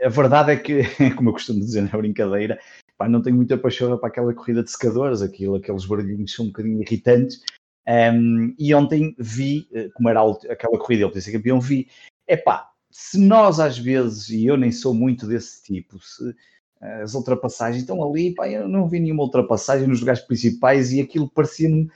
[0.03, 0.83] a verdade é que,
[1.17, 2.59] como eu costumo dizer na brincadeira,
[2.97, 6.49] pá, não tenho muita paixão para aquela corrida de secadores, aquilo, aqueles barulhinhos são um
[6.49, 7.43] bocadinho irritantes.
[7.89, 11.89] Um, e ontem vi, eh, como era aquela corrida, ele podia ser campeão, vi,
[12.29, 16.35] é pá, se nós às vezes, e eu nem sou muito desse tipo, se
[16.83, 21.01] eh, as ultrapassagens estão ali, pá, eu não vi nenhuma ultrapassagem nos lugares principais e
[21.01, 21.89] aquilo parecia-me,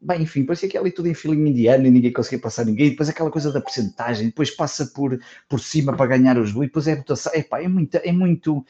[0.00, 3.08] bem, enfim, parecia que ali tudo em filinho indiano e ninguém conseguia passar ninguém, depois
[3.08, 6.96] aquela coisa da percentagem, depois passa por, por cima para ganhar os e depois é
[6.96, 8.64] votação, é pá, é muito, é muito,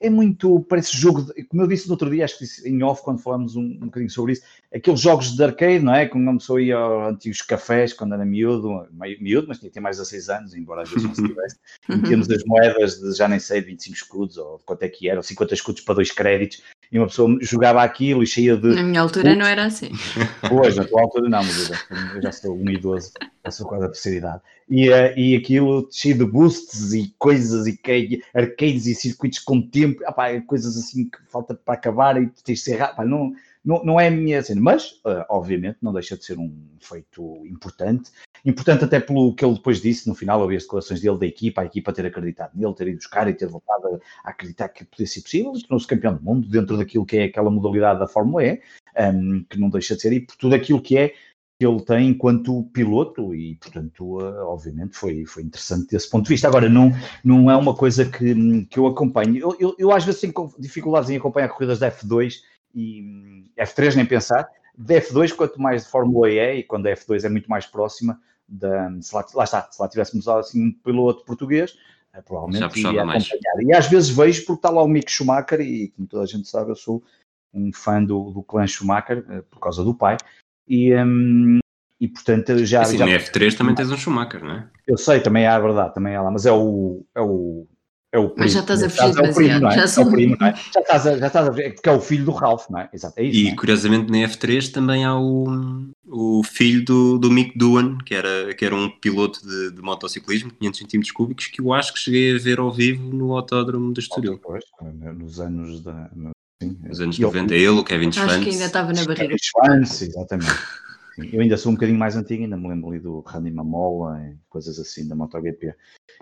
[0.00, 2.82] é muito, parece jogo, de, como eu disse no outro dia, acho que disse em
[2.82, 4.42] off quando falamos um, um bocadinho sobre isso,
[4.74, 6.06] aqueles jogos de arcade, não é?
[6.06, 9.98] Como uma pessoa ia aos antigos cafés quando era miúdo, meio, miúdo, mas tinha mais
[9.98, 11.56] de 6 anos, embora às vezes não se tivesse,
[11.88, 15.08] e tínhamos as moedas de já nem sei, de 25 escudos, ou quanto é que
[15.08, 18.74] era, ou 50 escudos para dois créditos, e uma pessoa jogava aquilo e cheia de.
[18.74, 19.90] Na minha altura não era assim.
[20.48, 23.12] Pois, na tua altura não, mas eu já, eu já sou um idoso,
[23.44, 24.42] já sou quase a terceira idade.
[24.68, 27.78] E, uh, e aquilo cheio de boosts e coisas e
[28.34, 32.64] arcades e circuitos com tempo, apá, coisas assim que falta para acabar e tens de
[32.64, 33.08] ser rápido.
[33.08, 33.32] Não,
[33.64, 37.44] não, não é a minha cena, mas uh, obviamente não deixa de ser um feito
[37.46, 38.10] importante.
[38.44, 41.60] Importante até pelo que ele depois disse no final, havia as declarações dele da equipa,
[41.60, 45.06] a equipa ter acreditado nele, ter ido buscar e ter voltado a, acreditar que podia
[45.06, 45.52] ser possível.
[45.52, 48.60] Tornou-se campeão do mundo dentro daquilo que é aquela modalidade da Fórmula E,
[48.98, 51.14] um, que não deixa de ser, e por tudo aquilo que é
[51.58, 56.30] que ele tem enquanto piloto e, portanto, uh, obviamente foi, foi interessante desse ponto de
[56.30, 56.48] vista.
[56.48, 56.90] Agora, não,
[57.22, 59.36] não é uma coisa que, que eu acompanho.
[59.36, 62.36] Eu, eu, eu às vezes tenho dificuldades em acompanhar corridas da F2
[62.74, 64.48] e F3 nem pensar.
[64.76, 67.66] De F2, quanto mais de Fórmula E é, e quando a F2 é muito mais
[67.66, 71.76] próxima, da, se lá, lá está, se lá tivéssemos assim um piloto português,
[72.12, 73.24] eh, provavelmente iria mais.
[73.24, 73.62] acompanhar.
[73.62, 76.48] E às vezes vejo porque está lá o Mick Schumacher, e como toda a gente
[76.48, 77.02] sabe, eu sou
[77.52, 80.16] um fã do, do clã Schumacher, eh, por causa do pai,
[80.66, 81.58] e, um,
[82.00, 82.82] e portanto já...
[82.82, 83.06] Assim, já...
[83.06, 84.70] na F3 também tens um Schumacher, não é?
[84.86, 87.66] Eu sei, também é a verdade, também é lá, mas é o, é o
[88.12, 88.34] é o primo.
[88.38, 89.66] Mas já estás a fugir demasiado.
[89.66, 89.70] É?
[89.70, 90.04] Já, sou...
[90.04, 90.54] é o primo, não é?
[90.74, 92.88] já, estás a, já estás a ver, porque é o filho do Ralph, não é?
[92.92, 93.38] Exato, é isso.
[93.38, 93.54] E é?
[93.54, 95.46] curiosamente na F3 também há o,
[96.06, 100.50] o filho do, do Mick Doohan, que era, que era um piloto de, de motociclismo,
[100.50, 104.00] 500 cm cúbicos, que eu acho que cheguei a ver ao vivo no autódromo da
[104.00, 104.38] Estoril.
[104.38, 104.64] Pois,
[105.16, 106.10] nos anos da.
[106.14, 108.32] No, sim, nos anos 90, ele, o Kevin Schwantz.
[108.32, 109.36] Acho que ainda estava na barriga.
[109.40, 110.50] Schwantz, exatamente.
[111.18, 114.78] Eu ainda sou um bocadinho mais antigo, ainda me lembro ali do Randy Mamola, coisas
[114.78, 115.74] assim da MotoGP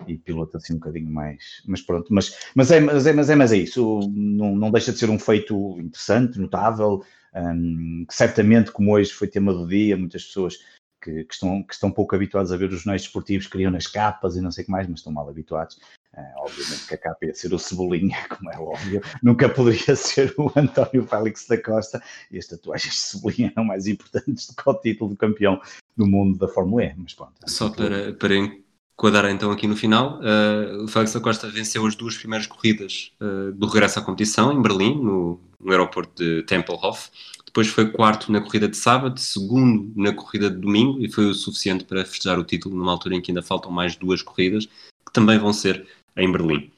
[0.07, 1.61] e piloto assim um bocadinho mais.
[1.67, 4.91] Mas pronto, mas, mas, é, mas, é, mas, é, mas é isso, não, não deixa
[4.91, 7.03] de ser um feito interessante, notável,
[7.35, 10.57] um, que certamente, como hoje foi tema do dia, muitas pessoas
[11.01, 14.35] que, que, estão, que estão pouco habituados a ver os jornais esportivos criam nas capas
[14.35, 15.79] e não sei o que mais, mas estão mal habituados.
[16.17, 20.33] Uh, obviamente que a capa ia ser o Cebolinha, como é óbvio, nunca poderia ser
[20.37, 24.69] o António Félix da Costa, e as tatuagens de Cebolinha eram mais importantes do que
[24.69, 25.61] o título de campeão
[25.95, 26.93] do mundo da Fórmula E.
[26.97, 31.47] Mas pronto, Só para, para enquadrar então aqui no final, uh, o Félix da Costa
[31.47, 36.23] venceu as duas primeiras corridas uh, do regresso à competição em Berlim, no, no aeroporto
[36.23, 37.09] de Tempelhof.
[37.45, 41.33] Depois foi quarto na corrida de sábado, segundo na corrida de domingo, e foi o
[41.33, 45.11] suficiente para festejar o título numa altura em que ainda faltam mais duas corridas, que
[45.11, 46.71] também vão ser em Berlim.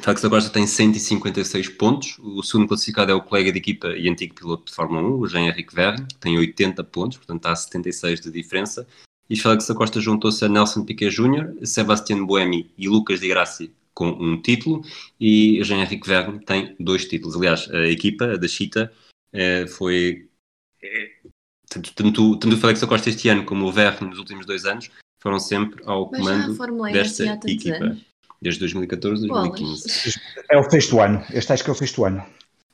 [0.00, 2.18] Félix da Costa tem 156 pontos.
[2.18, 5.26] O segundo classificado é o colega de equipa e antigo piloto de Fórmula 1, o
[5.26, 8.86] Jean-Henrique Verne, que tem 80 pontos, portanto a 76 de diferença.
[9.28, 13.72] E Félix da Costa juntou-se a Nelson Piquet Jr., Sebastián Buemi e Lucas Di Grassi
[13.92, 14.82] com um título
[15.20, 17.34] e Jean-Henrique Verne tem dois títulos.
[17.34, 18.92] Aliás, a equipa, a da Chita,
[19.32, 20.28] eh, foi...
[20.80, 21.10] É,
[21.68, 24.64] tanto, tanto, tanto o Félix da Costa este ano como o Verne nos últimos dois
[24.64, 24.88] anos
[25.20, 26.56] foram sempre ao comando
[26.92, 27.84] desta equipa.
[27.84, 28.07] Anos
[28.40, 30.20] desde 2014 a 2015.
[30.50, 32.24] É o sexto ano, este acho que é o sexto ano.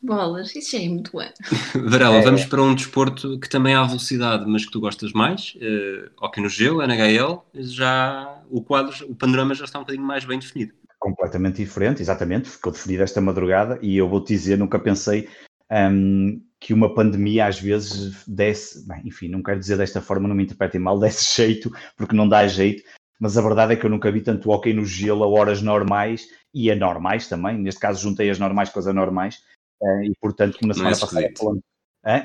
[0.04, 1.32] Bolas, isso já é muito ano.
[1.88, 2.22] Varela, é...
[2.22, 6.42] vamos para um desporto que também há velocidade, mas que tu gostas mais, uh, hockey
[6.42, 10.74] no gelo, NHL, já o quadro, o panorama já está um bocadinho mais bem definido.
[10.98, 15.28] Completamente diferente, exatamente, ficou definido esta madrugada e eu vou-te dizer, nunca pensei
[15.70, 20.34] um, que uma pandemia às vezes desse, bem, enfim, não quero dizer desta forma, não
[20.34, 22.82] me interpretem mal, desse jeito, porque não dá jeito,
[23.24, 26.28] mas a verdade é que eu nunca vi tanto hockey no gelo a horas normais
[26.52, 27.56] e anormais também.
[27.56, 29.42] Neste caso, juntei as normais com as anormais
[29.82, 31.32] eh, e, portanto, como na semana é passada.
[31.38, 31.62] Falando,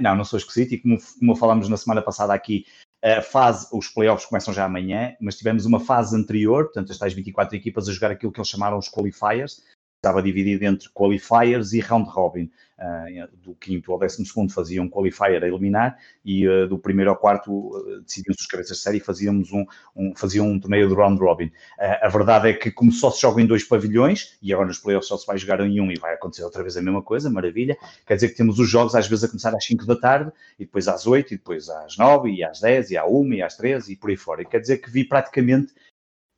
[0.01, 0.73] não, não sou esquisito.
[0.73, 2.65] E como, como falámos na semana passada aqui,
[3.01, 7.13] a fase, os playoffs começam já amanhã, mas tivemos uma fase anterior, portanto, as tais
[7.13, 9.63] 24 equipas a jogar aquilo que eles chamaram os qualifiers,
[9.99, 12.49] estava dividido entre qualifiers e round robin.
[12.79, 17.11] Uh, do quinto ao décimo segundo fazia um qualifier a eliminar e uh, do primeiro
[17.11, 20.87] ao quarto uh, decidiam-se os cabeças de série e fazíamos um, um, faziam um torneio
[20.87, 21.51] de round robin.
[21.77, 25.09] a verdade é que como só se joga em dois pavilhões e agora nos playoffs
[25.09, 27.77] só se vai jogar em um e vai acontecer outra vez a mesma coisa, maravilha,
[28.07, 30.63] quer dizer que temos os jogos às vezes a começar às 5 da tarde e
[30.63, 33.57] depois às 8 e depois às 9 e às 10 e à 1 e às
[33.57, 34.41] 13 e por aí fora.
[34.41, 35.73] E quer dizer que vi praticamente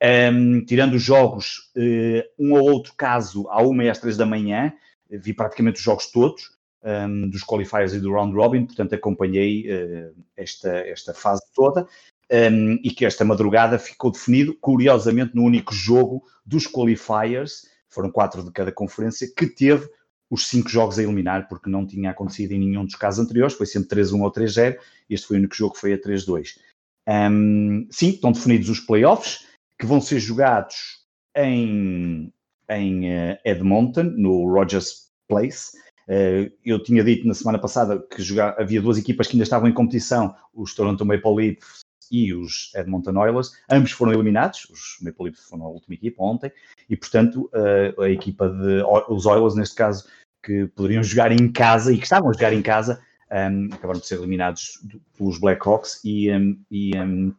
[0.01, 4.25] um, tirando os jogos, uh, um ou outro caso à uma e às três da
[4.25, 4.73] manhã,
[5.09, 6.51] vi praticamente os jogos todos,
[6.83, 11.87] um, dos qualifiers e do round robin, portanto acompanhei uh, esta, esta fase toda.
[12.33, 18.41] Um, e que esta madrugada ficou definido, curiosamente, no único jogo dos qualifiers, foram quatro
[18.41, 19.89] de cada conferência, que teve
[20.29, 23.65] os cinco jogos a eliminar, porque não tinha acontecido em nenhum dos casos anteriores, foi
[23.65, 24.77] sempre 3-1 ou 3-0,
[25.09, 26.57] este foi o único jogo que foi a 3-2.
[27.05, 29.45] Um, sim, estão definidos os playoffs,
[29.81, 31.01] que vão ser jogados
[31.35, 32.31] em,
[32.69, 35.75] em uh, Edmonton, no Rogers Place.
[36.07, 38.21] Uh, eu tinha dito na semana passada que
[38.59, 41.79] havia duas equipas que ainda estavam em competição, os Toronto Maple Leafs
[42.11, 43.53] e os Edmonton Oilers.
[43.71, 46.51] Ambos foram eliminados, os Maple Leafs foram a última equipa ontem,
[46.87, 50.07] e portanto uh, a equipa de os Oilers, neste caso,
[50.43, 54.05] que poderiam jogar em casa e que estavam a jogar em casa, um, acabaram de
[54.05, 54.79] ser eliminados
[55.17, 57.33] pelos Blackhawks e, um, e um,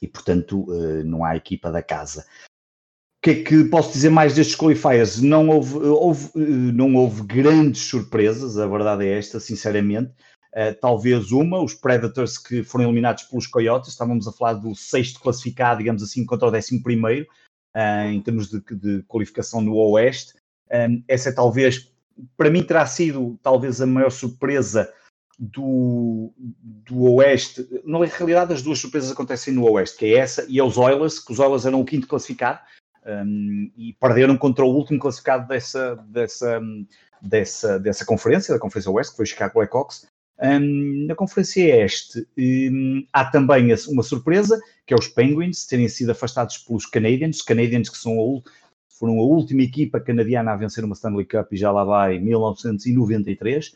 [0.00, 2.26] e, portanto, eh, não há equipa da casa.
[3.18, 5.20] O que é que posso dizer mais destes qualifiers?
[5.20, 10.12] Não houve, houve, eh, não houve grandes surpresas, a verdade é esta, sinceramente.
[10.52, 15.20] Uh, talvez uma, os Predators que foram eliminados pelos Coyotes, estávamos a falar do sexto
[15.20, 17.24] classificado, digamos assim, contra o décimo primeiro,
[17.76, 20.34] uh, em termos de, de, qualificação no Oeste.
[21.06, 21.92] Essa é talvez,
[22.36, 24.92] para mim terá sido talvez a maior surpresa
[25.40, 30.58] do, do Oeste, na realidade as duas surpresas acontecem no Oeste, que é essa e
[30.58, 32.60] é os Oilers, que os Oilers eram o quinto classificado
[33.06, 36.60] um, e perderam contra o último classificado dessa, dessa,
[37.22, 40.06] dessa, dessa conferência, da Conferência Oeste, que foi o Chicago Blackhawks.
[40.42, 46.10] Um, na Conferência Este um, há também uma surpresa, que é os Penguins terem sido
[46.10, 48.50] afastados pelos Canadiens, Canadiens que são a,
[48.90, 52.20] foram a última equipa canadiana a vencer uma Stanley Cup e já lá vai em
[52.20, 53.74] 1993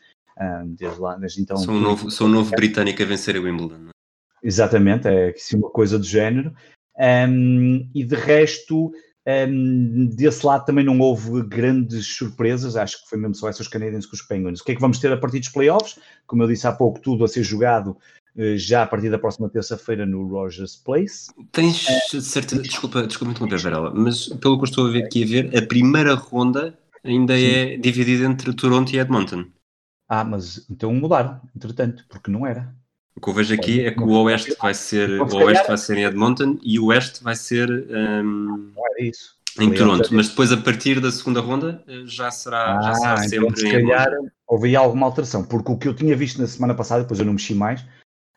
[0.77, 1.57] desde lá, desde então.
[1.57, 3.89] Sou um novo, sou um novo britânico a vencer a Wimbledon.
[3.89, 3.95] É?
[4.43, 6.53] Exatamente, é assim, uma coisa do género.
[6.99, 8.93] Um, e de resto,
[9.27, 14.07] um, desse lado também não houve grandes surpresas, acho que foi mesmo só essas canadenses
[14.07, 14.61] com os Penguins.
[14.61, 15.99] O que é que vamos ter a partir dos playoffs?
[16.27, 17.97] Como eu disse há pouco, tudo a ser jogado
[18.37, 21.33] uh, já a partir da próxima terça-feira no Rogers Place.
[21.51, 21.87] Tens
[22.21, 25.57] certeza, desculpa, desculpa interromper, Varela, mas pelo que eu estou a ver, aqui a ver,
[25.57, 27.47] a primeira ronda ainda Sim.
[27.47, 29.47] é dividida entre Toronto e Edmonton.
[30.21, 32.73] Ah, mas então mudaram, entretanto, porque não era.
[33.17, 35.67] O que eu vejo aqui é que o Oeste vai ser, Então, o se Oeste
[35.69, 37.69] vai ser em Edmonton e o Oeste vai ser
[38.99, 39.37] isso.
[39.61, 40.09] em Toronto.
[40.13, 43.57] Mas depois, a partir da segunda ronda, eh, já será, já será Ah, sempre então
[43.57, 44.11] se calhar
[44.47, 47.27] houve aí alguma alteração, porque o que eu tinha visto na semana passada, depois eu
[47.27, 47.85] não mexi mais,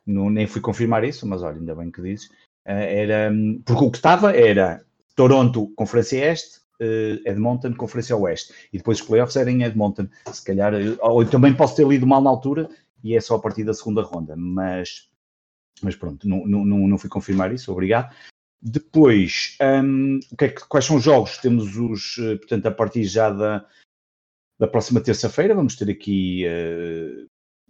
[0.05, 2.29] não, nem fui confirmar isso, mas olha, ainda bem que dizes,
[2.65, 4.83] eh, era, hum, porque o que estava era
[5.15, 6.59] Toronto, Conferência Este,
[7.25, 11.53] Edmonton, Conferência Oeste, e depois os playoffs eram em Edmonton, se calhar, eh, ou também
[11.53, 12.69] posso ter lido mal na altura,
[13.03, 15.09] e é só a partir da segunda ronda, mas,
[15.81, 18.13] mas pronto, não, não, não, fui confirmar isso, obrigado.
[18.61, 19.57] Depois,
[20.31, 21.37] o que é que- quais são os jogos?
[21.37, 23.65] Temos os, eh, portanto, a partir já da,
[24.59, 27.25] da próxima terça-feira, vamos ter aqui eh,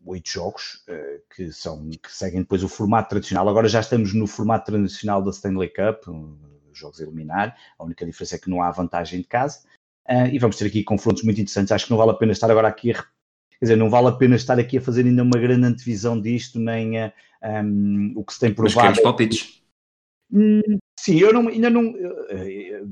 [0.05, 3.47] oito jogos eh, que, são, que seguem depois o formato tradicional.
[3.49, 6.37] Agora já estamos no formato tradicional da Stanley Cup, um,
[6.77, 7.55] jogos a eliminar.
[7.77, 9.59] A única diferença é que não há vantagem de casa.
[10.07, 11.71] Ah, e vamos ter aqui confrontos muito interessantes.
[11.71, 12.95] Acho que não vale a pena estar agora aqui a.
[12.95, 16.59] Quer dizer, não vale a pena estar aqui a fazer ainda uma grande antevisão disto,
[16.59, 17.13] nem a,
[17.43, 18.79] um, o que se tem Mas provado.
[18.81, 19.61] queremos palpites.
[20.31, 20.61] Hum,
[20.99, 21.95] Sim, eu não, ainda não.
[22.29, 22.83] eh, eh,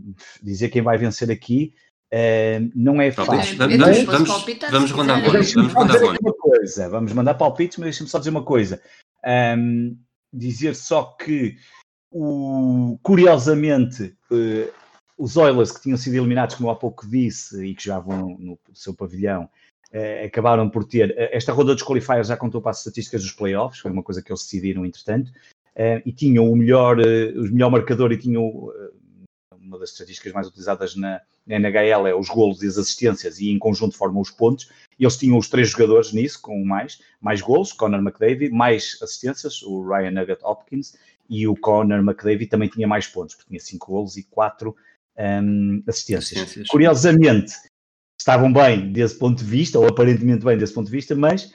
[0.41, 1.73] dizer quem vai vencer aqui
[2.11, 3.49] eh, não é Palpites?
[3.49, 3.57] fácil.
[3.57, 5.19] Vamos, Eu vamos, vamos, palpitar, vamos ronda.
[5.31, 6.89] Deixa-me Vamos aqui uma coisa.
[6.89, 8.81] Vamos mandar palpites, mas deixa-me só dizer uma coisa.
[9.25, 9.97] Ahm,
[10.31, 11.57] dizer só que,
[12.11, 14.71] o, curiosamente, eh,
[15.17, 18.59] os Oilers que tinham sido eliminados, como há pouco disse, e que já vão no
[18.73, 19.49] seu pavilhão,
[19.91, 21.11] eh, acabaram por ter.
[21.17, 24.21] eh, Esta ronda dos qualifiers já contou para as estatísticas dos playoffs, foi uma coisa
[24.21, 25.31] que eles decidiram, entretanto,
[26.05, 28.71] e tinham o melhor, o melhor marcador e tinham.
[29.51, 33.49] uma das estatísticas mais utilizadas na, na NHL é os golos e as assistências, e
[33.49, 34.69] em conjunto formam os pontos.
[34.97, 39.85] Eles tinham os três jogadores nisso, com mais, mais golos, Connor McDavid, mais assistências, o
[39.85, 40.95] Ryan Nugget Hopkins,
[41.29, 44.75] e o Connor McDavid também tinha mais pontos, porque tinha cinco golos e quatro
[45.17, 46.41] hum, assistências.
[46.41, 46.67] Assistências.
[46.67, 47.53] Curiosamente,
[48.19, 51.51] estavam bem desse ponto de vista, ou aparentemente bem desse ponto de vista, mas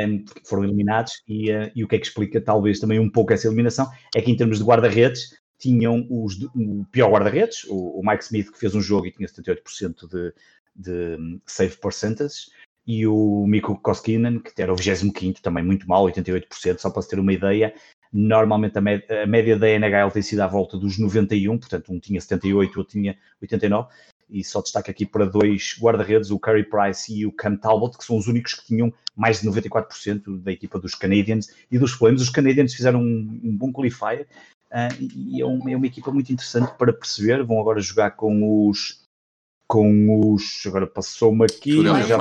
[0.00, 1.22] hum, foram eliminados.
[1.26, 4.20] E, eh, e o que é que explica talvez também um pouco essa eliminação é
[4.20, 8.58] que em termos de guarda-redes tinham os, o pior guarda-redes, o, o Mike Smith, que
[8.58, 10.32] fez um jogo e tinha 78% de,
[10.74, 12.46] de hum, save percentage,
[12.88, 17.10] e o Mikko Koskinen, que era o 25 também muito mal, 88%, só para se
[17.10, 17.74] ter uma ideia.
[18.12, 21.98] Normalmente a, mé- a média da NHL tem sido à volta dos 91, portanto um
[21.98, 23.88] tinha 78, o outro tinha 89,
[24.30, 28.04] e só destaque aqui para dois guarda-redes, o Curry Price e o Cam Talbot, que
[28.04, 32.20] são os únicos que tinham mais de 94% da equipa dos Canadiens e dos Flames.
[32.20, 34.26] Os Canadiens fizeram um, um bom qualifier
[34.70, 37.42] ah, e é uma, é uma equipa muito interessante para perceber.
[37.42, 39.00] Vão agora jogar com os.
[39.66, 40.62] Com os.
[40.66, 41.72] Agora passou-me aqui.
[42.06, 42.18] Já-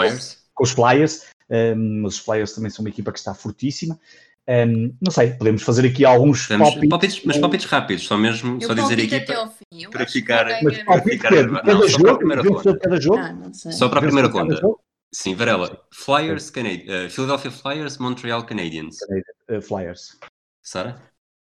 [0.54, 4.00] com os Flyers, um, mas os Flyers também são uma equipa que está fortíssima.
[4.50, 6.90] Um, não sei, podemos fazer aqui alguns palpites.
[6.90, 9.32] palpites, mas palpites rápidos, só mesmo, Eu só dizer a palpito equipa.
[9.34, 9.84] até ao fim.
[9.84, 13.18] Eu para que ficar- Mas palpite ficar cada Não, só para a jogo, cada jogo.
[13.18, 13.52] Ah.
[13.54, 14.56] Só para a primeira ronda.
[14.56, 14.80] jogo.
[15.14, 15.82] Sim, Varela.
[15.94, 18.98] Flyers, Cana- eh, Philadelphia Flyers, Montreal Canadiens.
[19.50, 20.18] Uh, Flyers.
[20.62, 21.02] Sara?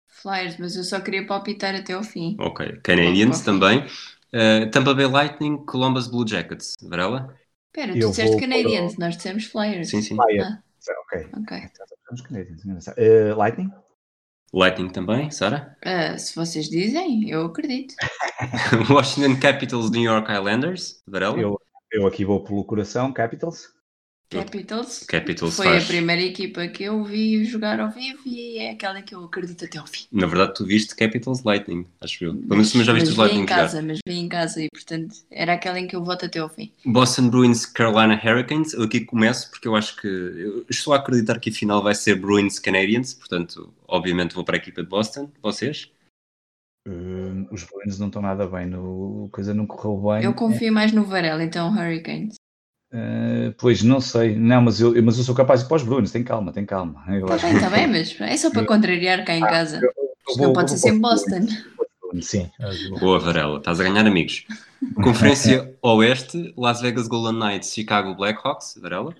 [0.07, 2.35] Flyers, mas eu só queria palpitar até ao fim.
[2.39, 2.79] Ok.
[2.83, 3.85] Canadiens também.
[4.33, 6.75] Eh, Tampa Bay Lightning, Columbus Blue Jackets.
[6.81, 7.33] Varela?
[7.67, 9.89] Espera, Eu tu disseste vou Canadiens, nós dissemos Flyers.
[9.89, 10.15] Sim, sim.
[10.15, 10.47] Flyers.
[10.47, 11.29] Ah, Ok.
[11.37, 11.57] ok.
[11.57, 12.97] Estamos Canadiens, engraçado.
[12.97, 13.71] Uh, Lightning?
[14.53, 15.77] Lightning também, Sara?
[15.83, 17.93] Ah, se vocês dizem, eu acredito.
[18.89, 21.03] Washington Capitals, New York Islanders.
[21.07, 21.39] Varela?
[21.39, 21.59] Eu,
[21.91, 23.67] eu aqui vou pelo coração, Capitals.
[24.29, 25.05] Capitals.
[25.07, 25.83] Capitals Foi faz.
[25.83, 29.65] a primeira equipa que eu vi jogar ao vivo e é aquela que eu acredito
[29.65, 30.05] até ao fim.
[30.11, 32.35] Na verdade, tu viste Capitals Lightning, acho eu.
[32.35, 33.55] Pelo menos tu já viste mas os Lightning em jogar.
[33.55, 36.47] casa, mas vi em casa e portanto era aquela em que eu voto até ao
[36.47, 36.71] fim.
[36.85, 38.73] Boston Bruins, Carolina Hurricanes.
[38.73, 41.95] Eu aqui começo porque eu acho que eu estou a acreditar que a final vai
[41.95, 45.31] ser Bruins Canadiens, portanto, obviamente vou para a equipa de Boston.
[45.41, 45.91] Vocês?
[46.87, 50.23] Uh, os Bruins não estão nada bem, no, a coisa não correu bem.
[50.23, 52.35] Eu confio mais no Varela, então Hurricanes.
[52.91, 55.83] Uh, pois não sei, não, mas eu, mas eu sou capaz de ir para os
[55.83, 57.03] Bruins, tem calma, tem calma.
[57.07, 59.79] Está bem, está bem, mas é só para contrariar cá em casa.
[59.83, 59.89] eu
[60.27, 61.47] Isto vou- não pode ser os Boston.
[62.21, 62.49] Sim,
[62.99, 64.45] Boa, Varela, estás a ganhar amigos.
[65.03, 68.79] Conferência Oeste, Las Vegas Golden Knights, Chicago Blackhawks.
[68.81, 69.13] Varela?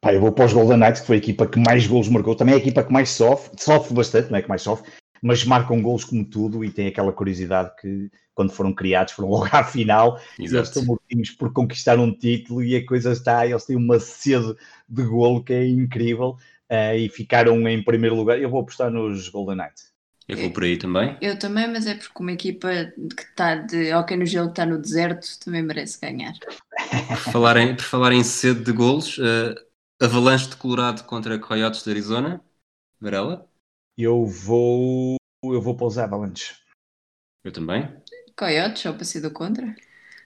[0.00, 2.34] Pá, eu vou para os Golden Knights, que foi a equipa que mais golos marcou.
[2.34, 4.90] Também é a equipa que mais sofre, sofre bastante, não é que mais sofre,
[5.24, 9.48] mas marcam golos como tudo e tem aquela curiosidade que quando foram criados foram logo
[9.52, 10.68] à final e eles Exato.
[10.68, 14.54] estão mortinhos por conquistar um título e a coisa está, eles têm uma sede
[14.86, 16.36] de golo que é incrível
[16.68, 18.38] eh, e ficaram em primeiro lugar.
[18.38, 19.94] Eu vou apostar nos Golden Knights.
[20.28, 21.16] Eu vou por aí também.
[21.22, 22.68] Eu também, mas é porque uma equipa
[23.16, 26.34] que está de hockey no gelo que está no deserto também merece ganhar.
[27.08, 29.54] Por falar em, por falar em sede de golos, eh,
[30.04, 32.44] Avalanche de Colorado contra Coyotes de Arizona.
[33.00, 33.48] Varela?
[33.96, 36.56] Eu vou, eu vou para os Avalanche.
[37.44, 37.88] Eu também.
[38.36, 39.74] Coyotes, só para ser do contra.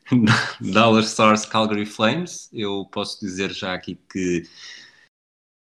[0.72, 2.48] Dallas Stars Calgary Flames.
[2.52, 4.44] Eu posso dizer já aqui que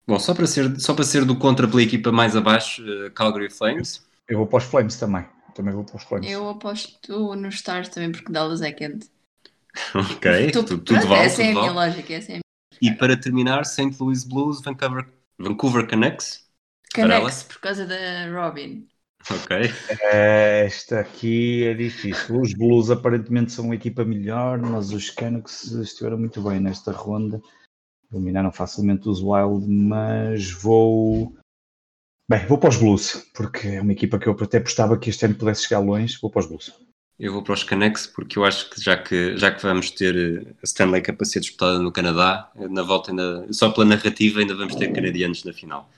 [0.07, 3.51] Bom, só para ser, só para ser do contra pela equipa mais abaixo, uh, Calgary
[3.51, 4.07] Flames.
[4.29, 5.25] Eu vou para os Flames também.
[5.53, 6.31] Também vou para os Flames.
[6.31, 9.11] Eu aposto nos Stars também, porque Dallas é quente.
[9.95, 11.25] ok, tu, tudo, tudo vale.
[11.25, 11.61] Essa tudo é a vale.
[11.61, 12.13] minha lógica.
[12.15, 12.43] Essa é a minha...
[12.81, 13.97] E para terminar, St.
[13.99, 16.46] Louis Blues, Vancouver, Vancouver Canucks.
[16.97, 18.89] Canucks, por causa da Robin.
[19.31, 19.57] Ok.
[20.13, 22.41] Eh, esta aqui é difícil.
[22.41, 27.41] Os Blues aparentemente são uma equipa melhor, mas os Canucks estiveram muito bem nesta ronda.
[28.11, 31.35] Dominaram facilmente os Wild, mas vou.
[32.29, 35.25] Bem, vou para os Blues, porque é uma equipa que eu até apostava que este
[35.25, 36.19] ano pudesse chegar longe.
[36.21, 36.73] Vou para os Blues.
[37.19, 40.15] Eu vou para os Canucks porque eu acho que já que, já que vamos ter
[40.15, 44.41] eh, a Stanley Cup a ser disputada no Canadá, na volta ainda, só pela narrativa
[44.41, 45.91] ainda vamos ter canadianos na final.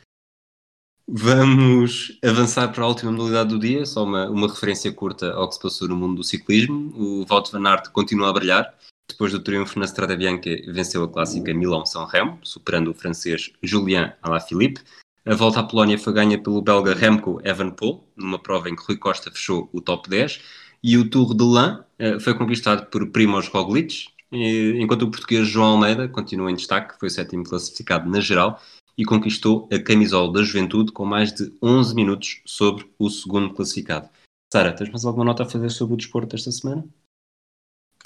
[1.11, 5.55] Vamos avançar para a última modalidade do dia, só uma, uma referência curta ao que
[5.55, 6.93] se passou no mundo do ciclismo.
[6.95, 8.75] O Wout van Aert continua a brilhar.
[9.09, 14.13] Depois do triunfo na Strada Bianca, venceu a clássica Milão-São Remo, superando o francês Julien
[14.21, 14.83] Alaphilippe.
[15.25, 18.99] A volta à Polónia foi ganha pelo belga Remco Evenepoel, numa prova em que Rui
[18.99, 20.43] Costa fechou o top 10.
[20.85, 25.69] E o Tour de Lan uh, foi conquistado por Primoz Roglic, enquanto o português João
[25.69, 28.61] Almeida continua em destaque, foi o sétimo classificado na geral
[28.99, 34.09] e conquistou a camisola da juventude com mais de 11 minutos sobre o segundo classificado.
[34.53, 36.85] Sara, tens mais alguma nota a fazer sobre o desporto desta semana?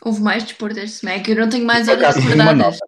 [0.04, 2.78] Houve mais desporto esta semana, é que eu não tenho mais horas recordadas.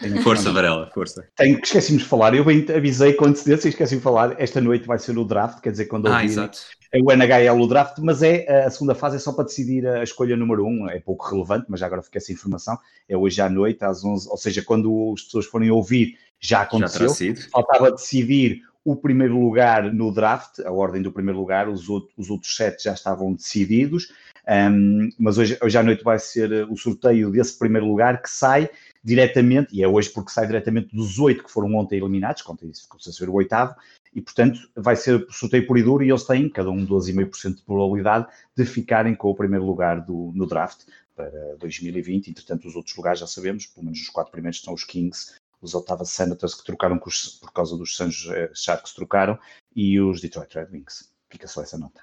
[0.00, 1.26] Tenho- Força, Varela, força.
[1.34, 2.44] Tenho, esqueci-me de falar, eu
[2.76, 4.38] avisei com antecedência e esqueci de falar.
[4.40, 6.58] Esta noite vai ser o draft, quer dizer, quando Ah, ouvir exato.
[6.92, 10.02] É o NHL o draft, mas é a segunda fase é só para decidir a
[10.02, 12.78] escolha número um, é pouco relevante, mas já agora fica essa informação.
[13.08, 16.62] É hoje à noite, às 11, ou seja, quando as pessoas forem ouvir, já Já
[16.62, 17.08] aconteceu.
[17.10, 17.40] sido.
[17.50, 22.30] Faltava decidir o primeiro lugar no draft, a ordem do primeiro lugar, os, outros, os
[22.30, 24.10] outros sete já estavam decididos,
[24.48, 28.30] um, mas hoje, hoje à noite vai ser uh, o sorteio desse primeiro lugar que
[28.30, 28.68] sai
[29.04, 32.82] diretamente, e é hoje porque sai diretamente dos oito que foram ontem eliminados, ontem isso
[32.82, 33.74] ficou a ser o oitavo,
[34.14, 37.62] e portanto vai ser sorteio por e duro e eles têm, cada um 12,5% de
[37.62, 40.82] probabilidade de ficarem com o primeiro lugar do, no draft
[41.14, 44.84] para 2020, entretanto os outros lugares já sabemos, pelo menos os quatro primeiros são os
[44.84, 49.38] Kings, os Ottawa Senators que trocaram os- por causa dos San Jose Sharks trocaram
[49.76, 51.10] e os Detroit Red Wings.
[51.28, 52.00] Fica só essa nota.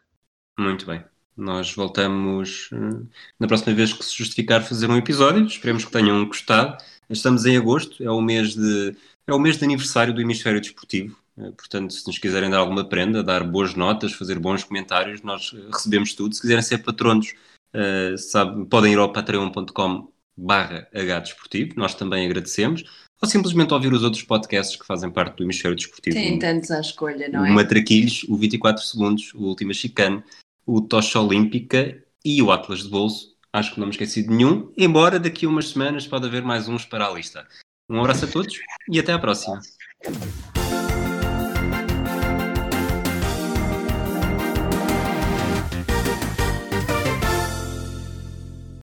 [0.57, 1.03] Muito bem.
[1.35, 3.05] Nós voltamos eh,
[3.39, 5.45] na próxima vez que se justificar fazer um episódio.
[5.45, 6.77] Esperemos que tenham gostado.
[7.09, 8.95] Estamos em agosto, é o mês de,
[9.25, 11.17] é o mês de aniversário do Hemisfério Desportivo.
[11.37, 15.53] Eh, Portanto, se nos quiserem dar alguma prenda, dar boas notas, fazer bons comentários, nós
[15.53, 16.33] eh, recebemos tudo.
[16.35, 17.33] Se quiserem ser patronos,
[17.73, 21.73] eh, sabe, podem ir ao patreon.com barra Desportivo.
[21.77, 22.83] Nós também agradecemos.
[23.19, 26.15] Ou simplesmente ouvir os outros podcasts que fazem parte do Hemisfério Desportivo.
[26.15, 27.49] Tem tantos à escolha, não é?
[27.49, 30.23] o Matraquilhos, o 24 Segundos, o Última Chicane,
[30.65, 33.35] o Tocha Olímpica e o Atlas de Bolso.
[33.51, 36.67] Acho que não me esqueci de nenhum, embora daqui a umas semanas pode haver mais
[36.67, 37.47] uns para a lista.
[37.89, 38.53] Um abraço a todos
[38.91, 39.61] e até à próxima.